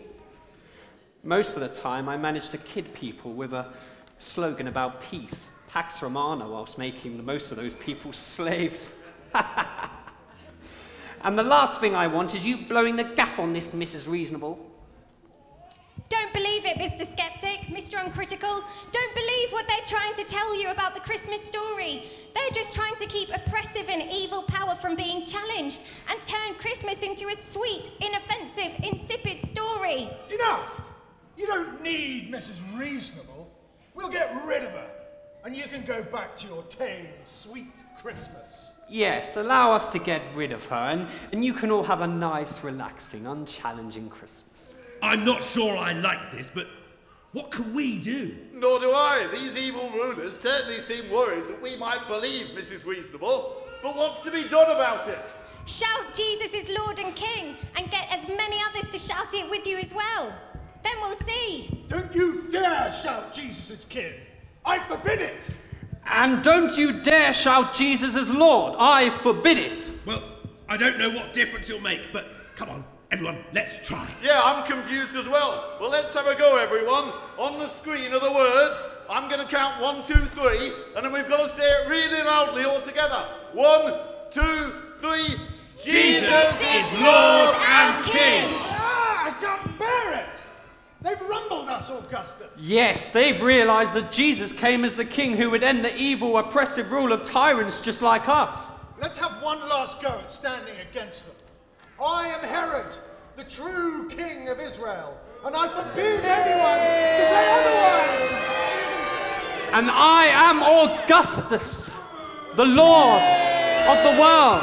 Most 1.22 1.56
of 1.56 1.60
the 1.60 1.68
time, 1.68 2.08
I 2.08 2.16
manage 2.16 2.48
to 2.50 2.58
kid 2.58 2.92
people 2.94 3.32
with 3.32 3.52
a 3.52 3.72
slogan 4.18 4.68
about 4.68 5.02
peace, 5.02 5.50
Pax 5.68 6.02
Romana, 6.02 6.48
whilst 6.48 6.78
making 6.78 7.24
most 7.24 7.50
of 7.50 7.56
those 7.56 7.74
people 7.74 8.12
slaves. 8.14 8.90
and 11.22 11.38
the 11.38 11.42
last 11.42 11.80
thing 11.80 11.94
I 11.94 12.06
want 12.06 12.34
is 12.34 12.44
you 12.44 12.56
blowing 12.56 12.96
the 12.96 13.04
gap 13.04 13.38
on 13.38 13.52
this, 13.52 13.72
Mrs. 13.72 14.08
Reasonable. 14.08 14.58
Don't 16.08 16.32
believe 16.32 16.64
it, 16.64 16.76
Mr. 16.76 17.10
Skeptic, 17.10 17.39
Mr. 17.70 18.04
Uncritical. 18.04 18.64
Don't 18.92 19.14
believe 19.14 19.52
what 19.52 19.66
they're 19.66 19.86
trying 19.86 20.14
to 20.14 20.24
tell 20.24 20.58
you 20.60 20.68
about 20.70 20.94
the 20.94 21.00
Christmas 21.00 21.40
story. 21.42 22.04
They're 22.34 22.50
just 22.52 22.72
trying 22.72 22.96
to 22.96 23.06
keep 23.06 23.28
oppressive 23.34 23.88
and 23.88 24.10
evil 24.10 24.42
power 24.42 24.76
from 24.76 24.96
being 24.96 25.24
challenged 25.24 25.80
and 26.08 26.18
turn 26.26 26.54
Christmas 26.58 27.02
into 27.02 27.28
a 27.28 27.36
sweet, 27.50 27.90
inoffensive, 28.00 28.84
insipid 28.84 29.48
story. 29.48 30.10
Enough! 30.32 30.82
You 31.36 31.46
don't 31.46 31.82
need 31.82 32.32
Mrs. 32.32 32.58
Reasonable. 32.78 33.50
We'll 33.94 34.10
get 34.10 34.34
rid 34.44 34.64
of 34.64 34.72
her. 34.72 34.90
And 35.44 35.56
you 35.56 35.64
can 35.64 35.84
go 35.84 36.02
back 36.02 36.36
to 36.38 36.46
your 36.46 36.62
tame, 36.64 37.08
sweet 37.26 37.72
Christmas. 38.02 38.70
Yes, 38.88 39.36
allow 39.36 39.72
us 39.72 39.88
to 39.90 39.98
get 39.98 40.20
rid 40.34 40.50
of 40.52 40.64
her, 40.66 40.74
and, 40.74 41.06
and 41.32 41.44
you 41.44 41.54
can 41.54 41.70
all 41.70 41.84
have 41.84 42.00
a 42.00 42.06
nice, 42.06 42.64
relaxing, 42.64 43.26
unchallenging 43.26 44.10
Christmas. 44.10 44.74
I'm 45.00 45.24
not 45.24 45.42
sure 45.42 45.76
I 45.76 45.92
like 45.92 46.32
this, 46.32 46.50
but 46.52 46.66
what 47.32 47.50
can 47.50 47.72
we 47.72 47.98
do? 47.98 48.36
Nor 48.52 48.80
do 48.80 48.90
I. 48.90 49.28
These 49.30 49.56
evil 49.56 49.88
rulers 49.90 50.34
certainly 50.40 50.80
seem 50.80 51.10
worried 51.10 51.46
that 51.48 51.62
we 51.62 51.76
might 51.76 52.08
believe 52.08 52.48
Mrs. 52.56 52.84
Reasonable. 52.84 53.62
But 53.82 53.96
what's 53.96 54.22
to 54.22 54.30
be 54.30 54.44
done 54.44 54.70
about 54.70 55.08
it? 55.08 55.32
Shout 55.66 56.12
Jesus 56.12 56.52
is 56.52 56.68
Lord 56.76 56.98
and 56.98 57.14
King 57.14 57.56
and 57.76 57.90
get 57.90 58.10
as 58.10 58.26
many 58.26 58.60
others 58.68 58.90
to 58.90 58.98
shout 58.98 59.32
it 59.32 59.48
with 59.48 59.66
you 59.66 59.78
as 59.78 59.94
well. 59.94 60.32
Then 60.82 60.92
we'll 61.00 61.18
see. 61.26 61.84
Don't 61.88 62.14
you 62.14 62.46
dare 62.50 62.90
shout 62.90 63.32
Jesus 63.32 63.70
is 63.70 63.84
king. 63.84 64.12
I 64.64 64.78
forbid 64.80 65.20
it. 65.20 65.42
And 66.06 66.42
don't 66.42 66.76
you 66.76 67.00
dare 67.00 67.32
shout 67.32 67.74
Jesus 67.74 68.16
as 68.16 68.28
Lord. 68.28 68.74
I 68.78 69.10
forbid 69.22 69.58
it. 69.58 69.90
Well, 70.04 70.22
I 70.68 70.76
don't 70.76 70.98
know 70.98 71.10
what 71.10 71.32
difference 71.32 71.70
it'll 71.70 71.82
make, 71.82 72.12
but 72.12 72.26
come 72.56 72.70
on, 72.70 72.84
everyone, 73.10 73.44
let's 73.52 73.76
try. 73.78 74.08
Yeah, 74.22 74.40
I'm 74.42 74.64
confused 74.66 75.16
as 75.16 75.28
well. 75.28 75.76
Well, 75.80 75.90
let's 75.90 76.14
have 76.14 76.26
a 76.26 76.34
go, 76.36 76.56
everyone. 76.56 77.12
On 77.38 77.58
the 77.58 77.68
screen 77.68 78.12
are 78.12 78.20
the 78.20 78.32
words. 78.32 78.88
I'm 79.08 79.28
going 79.28 79.44
to 79.44 79.52
count 79.52 79.80
one, 79.80 80.04
two, 80.04 80.24
three, 80.26 80.72
and 80.96 81.04
then 81.04 81.12
we've 81.12 81.28
got 81.28 81.48
to 81.48 81.56
say 81.56 81.68
it 81.68 81.88
really 81.88 82.22
loudly 82.22 82.64
all 82.64 82.80
together. 82.80 83.26
One, 83.52 83.94
two, 84.30 84.74
three. 85.00 85.36
Jesus 85.82 86.56
is 86.60 87.02
Lord 87.02 87.56
and 87.66 88.04
King. 88.04 88.48
Ah, 88.52 89.26
I 89.26 89.36
can't 89.40 89.78
bear 89.78 90.14
it. 90.14 90.44
They've 91.02 91.20
rumbled 91.22 91.68
us, 91.68 91.88
Augustus. 91.88 92.50
Yes, 92.58 93.08
they've 93.08 93.40
realized 93.40 93.94
that 93.94 94.12
Jesus 94.12 94.52
came 94.52 94.84
as 94.84 94.96
the 94.96 95.04
king 95.04 95.36
who 95.36 95.50
would 95.50 95.62
end 95.62 95.82
the 95.82 95.96
evil, 95.96 96.36
oppressive 96.36 96.92
rule 96.92 97.12
of 97.12 97.22
tyrants 97.22 97.80
just 97.80 98.02
like 98.02 98.28
us. 98.28 98.66
Let's 99.00 99.18
have 99.18 99.42
one 99.42 99.60
last 99.66 100.02
go 100.02 100.10
at 100.10 100.30
standing 100.30 100.74
against 100.90 101.24
them. 101.24 101.34
I 102.02 102.28
am 102.28 102.40
Herod, 102.40 102.86
the 103.36 103.44
true 103.44 104.08
king 104.08 104.48
of 104.48 104.58
Israel, 104.58 105.18
and 105.44 105.54
I 105.54 105.68
forbid 105.68 106.24
anyone 106.24 106.80
to 106.80 107.24
say 107.28 107.44
otherwise. 107.52 108.30
And 109.74 109.90
I 109.90 110.24
am 110.32 110.62
Augustus, 110.62 111.90
the 112.56 112.64
Lord 112.64 113.20
of 113.20 113.98
the 114.02 114.18
world. 114.18 114.62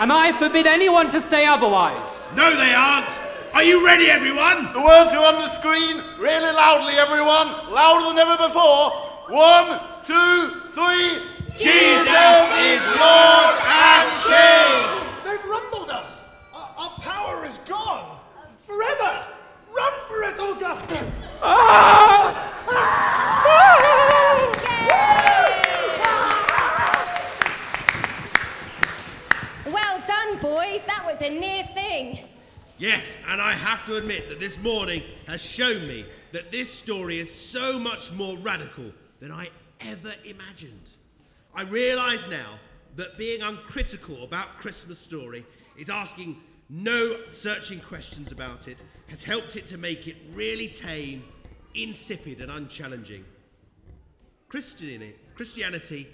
And 0.00 0.12
I 0.12 0.30
forbid 0.38 0.68
anyone 0.68 1.10
to 1.10 1.20
say 1.20 1.46
otherwise. 1.46 2.26
No, 2.36 2.56
they 2.56 2.74
aren't. 2.74 3.20
Are 3.52 3.64
you 3.64 3.84
ready, 3.84 4.06
everyone? 4.06 4.72
The 4.72 4.80
words 4.80 5.10
are 5.10 5.34
on 5.34 5.42
the 5.42 5.52
screen. 5.54 6.00
Really 6.16 6.52
loudly, 6.54 6.94
everyone. 6.94 7.48
Louder 7.74 8.06
than 8.06 8.18
ever 8.18 8.36
before. 8.36 8.92
One, 9.34 9.80
two, 10.06 10.62
three. 10.78 11.26
Jesus 11.56 12.46
is 12.62 12.82
Lord 13.02 13.54
and 13.66 14.08
King. 14.22 15.09
Forever. 18.80 19.26
Run 19.76 19.92
for 20.08 20.22
it, 20.22 20.40
Augustus. 20.40 21.12
Ah! 21.42 22.46
Well 29.66 30.02
done, 30.06 30.38
boys. 30.38 30.80
That 30.86 31.04
was 31.04 31.20
a 31.20 31.28
near 31.28 31.64
thing. 31.74 32.20
Yes, 32.78 33.18
and 33.28 33.38
I 33.38 33.52
have 33.52 33.84
to 33.84 33.96
admit 33.96 34.30
that 34.30 34.40
this 34.40 34.58
morning 34.58 35.02
has 35.26 35.44
shown 35.44 35.86
me 35.86 36.06
that 36.32 36.50
this 36.50 36.72
story 36.72 37.18
is 37.18 37.30
so 37.30 37.78
much 37.78 38.12
more 38.12 38.38
radical 38.38 38.90
than 39.20 39.30
I 39.30 39.50
ever 39.80 40.14
imagined. 40.24 40.88
I 41.54 41.64
realise 41.64 42.26
now 42.30 42.58
that 42.96 43.18
being 43.18 43.42
uncritical 43.42 44.24
about 44.24 44.56
Christmas 44.56 44.98
story 44.98 45.44
is 45.76 45.90
asking 45.90 46.40
no 46.70 47.16
searching 47.28 47.80
questions 47.80 48.30
about 48.30 48.68
it 48.68 48.82
has 49.08 49.24
helped 49.24 49.56
it 49.56 49.66
to 49.66 49.76
make 49.76 50.06
it 50.06 50.16
really 50.32 50.68
tame, 50.68 51.24
insipid, 51.74 52.40
and 52.40 52.50
unchallenging. 52.50 53.24
Christianity, 54.48 56.06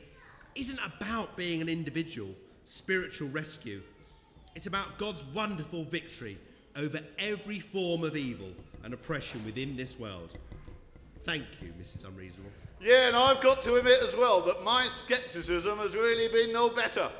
isn't 0.55 0.81
about 0.83 1.37
being 1.37 1.61
an 1.61 1.69
individual 1.69 2.31
spiritual 2.64 3.29
rescue. 3.29 3.83
It's 4.55 4.66
about 4.66 4.99
God's 4.99 5.25
wonderful 5.27 5.85
victory 5.85 6.38
over 6.77 7.01
every 7.19 7.61
form 7.61 8.03
of 8.03 8.16
evil 8.16 8.51
and 8.83 8.92
oppression 8.92 9.45
within 9.45 9.77
this 9.77 9.99
world. 9.99 10.37
Thank 11.25 11.45
you, 11.62 11.73
Mrs. 11.81 12.07
Unreasonable. 12.07 12.51
Yeah, 12.81 13.09
and 13.09 13.16
I've 13.16 13.40
got 13.40 13.62
to 13.64 13.75
admit 13.77 14.01
as 14.03 14.16
well 14.16 14.40
that 14.42 14.62
my 14.62 14.88
scepticism 15.07 15.79
has 15.79 15.95
really 15.95 16.29
been 16.29 16.53
no 16.53 16.69
better. 16.69 17.11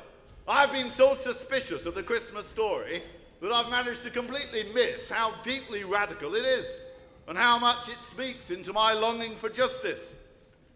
I've 0.47 0.71
been 0.71 0.91
so 0.91 1.15
suspicious 1.15 1.85
of 1.85 1.95
the 1.95 2.03
Christmas 2.03 2.47
story 2.47 3.03
that 3.41 3.51
I've 3.51 3.69
managed 3.69 4.03
to 4.03 4.09
completely 4.09 4.65
miss 4.73 5.09
how 5.09 5.35
deeply 5.43 5.83
radical 5.83 6.35
it 6.35 6.45
is 6.45 6.79
and 7.27 7.37
how 7.37 7.59
much 7.59 7.89
it 7.89 7.97
speaks 8.09 8.51
into 8.51 8.73
my 8.73 8.93
longing 8.93 9.35
for 9.35 9.49
justice. 9.49 10.13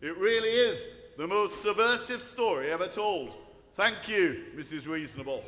It 0.01 0.17
really 0.17 0.49
is 0.49 0.89
the 1.17 1.27
most 1.27 1.61
subversive 1.61 2.23
story 2.23 2.71
ever 2.71 2.87
told. 2.87 3.35
Thank 3.75 4.07
you, 4.07 4.45
Mrs. 4.55 4.87
Reasonable. 4.87 5.43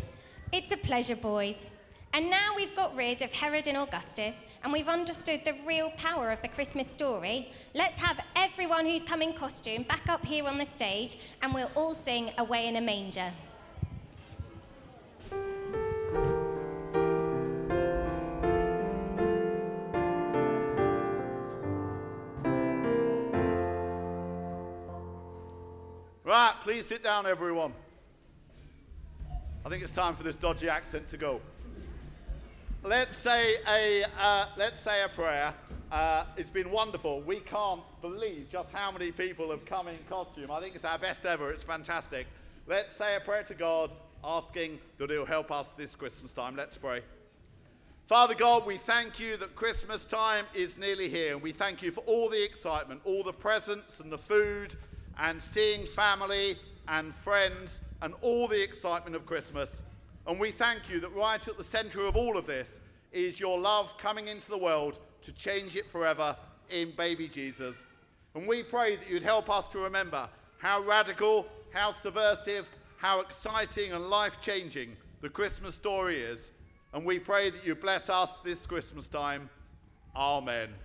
It's 0.52 0.71
a 0.71 0.78
pleasure, 0.78 1.15
boys. 1.15 1.67
And 2.15 2.30
now 2.30 2.56
we've 2.56 2.76
got 2.76 2.95
rid 2.95 3.23
of 3.23 3.32
Herod 3.32 3.67
and 3.67 3.76
Augustus 3.76 4.43
and 4.63 4.71
we've 4.71 4.88
understood 4.88 5.41
the 5.43 5.56
real 5.65 5.89
power 5.97 6.30
of 6.30 6.41
the 6.43 6.47
Christmas 6.47 6.88
story, 6.88 7.52
let's 7.73 7.99
have 7.99 8.19
everyone 8.36 8.86
who's 8.86 9.02
come 9.02 9.23
in 9.23 9.34
costume 9.34 9.82
back 9.82 10.08
up 10.08 10.23
here 10.23 10.45
on 10.45 10.60
the 10.60 10.65
stage 10.65 11.17
and 11.41 11.56
we'll 11.56 11.71
all 11.76 11.95
sing 11.95 12.32
Away 12.38 12.67
in 12.67 12.76
a 12.76 12.82
Manger. 12.82 13.34
Right, 26.34 26.56
please 26.63 26.88
sit 26.88 27.04
down, 27.04 27.28
everyone. 27.28 27.74
I 29.63 29.69
think 29.69 29.84
it's 29.84 29.91
time 29.91 30.15
for 30.15 30.24
this 30.24 30.36
dodgy 30.36 30.67
accent 30.67 31.08
to 31.10 31.17
go. 31.17 31.39
Let's 32.82 33.15
say 33.15 33.58
a, 33.67 34.04
uh, 34.19 34.48
let's 34.58 34.80
say 34.80 35.04
a 35.04 35.10
prayer. 35.10 35.54
Uh, 35.91 36.26
it's 36.36 36.50
been 36.50 36.72
wonderful. 36.72 37.22
We 37.22 37.39
can't 37.41 37.84
believe 38.02 38.48
just 38.52 38.72
how 38.72 38.91
many 38.91 39.12
people 39.12 39.52
have 39.52 39.63
come 39.65 39.88
in 39.88 40.00
costume. 40.10 40.50
I 40.50 40.60
think 40.60 40.74
it's 40.74 40.86
our 40.86 40.98
best 40.98 41.24
ever. 41.24 41.52
It's 41.52 41.62
fantastic. 41.62 42.26
Let's 42.65 42.96
say 42.96 43.15
a 43.15 43.19
prayer 43.19 43.43
to 43.43 43.54
God, 43.54 43.93
asking 44.24 44.80
that 44.98 45.12
He'll 45.12 45.28
help 45.28 45.52
us 45.52 45.67
this 45.78 45.96
Christmas 45.96 46.32
time. 46.32 46.56
Let's 46.56 46.80
pray. 46.80 47.02
Father 48.08 48.34
God, 48.34 48.65
we 48.65 48.78
thank 48.78 49.19
you 49.19 49.38
that 49.38 49.56
Christmas 49.56 50.04
time 50.04 50.46
is 50.56 50.80
nearly 50.80 51.10
here. 51.10 51.34
And 51.34 51.43
we 51.43 51.52
thank 51.52 51.84
you 51.84 51.91
for 51.91 52.02
all 52.02 52.28
the 52.28 52.43
excitement, 52.43 53.02
all 53.06 53.24
the 53.24 53.34
presents 53.34 54.00
and 54.00 54.12
the 54.12 54.17
food, 54.17 54.76
and 55.19 55.41
seeing 55.41 55.86
family 55.88 56.58
and 56.88 57.13
friends, 57.15 57.80
and 58.02 58.13
all 58.21 58.47
the 58.47 58.62
excitement 58.62 59.15
of 59.15 59.26
Christmas. 59.26 59.82
And 60.28 60.39
we 60.39 60.52
thank 60.52 60.89
you 60.89 60.99
that 60.99 61.13
right 61.15 61.45
at 61.47 61.58
the 61.58 61.63
center 61.63 62.02
of 62.02 62.17
all 62.17 62.38
of 62.38 62.45
this 62.45 62.80
is 63.12 63.39
your 63.39 63.58
love 63.58 63.93
coming 63.97 64.28
into 64.28 64.49
the 64.49 64.58
world 64.58 64.99
to 65.21 65.32
change 65.32 65.76
it 65.76 65.89
forever 65.89 66.36
in 66.69 66.91
baby 66.97 67.28
Jesus. 67.28 67.86
And 68.36 68.47
we 68.47 68.63
pray 68.63 68.95
that 68.97 69.10
you'd 69.10 69.23
help 69.23 69.49
us 69.49 69.67
to 69.67 69.80
remember 69.80 70.28
how 70.58 70.82
radical, 70.82 71.47
how 71.71 71.91
subversive, 71.91 72.69
how 72.97 73.21
exciting 73.21 73.93
and 73.93 74.10
life 74.10 74.38
changing 74.41 74.95
the 75.21 75.30
Christmas 75.30 75.76
story 75.76 76.21
is. 76.21 76.52
And 76.93 77.06
we 77.06 77.19
pray 77.19 77.49
that 77.49 77.65
you 77.65 77.76
bless 77.76 78.10
us 78.10 78.39
this 78.43 78.65
Christmas 78.65 79.08
time. 79.08 79.49
Amen. 80.15 80.83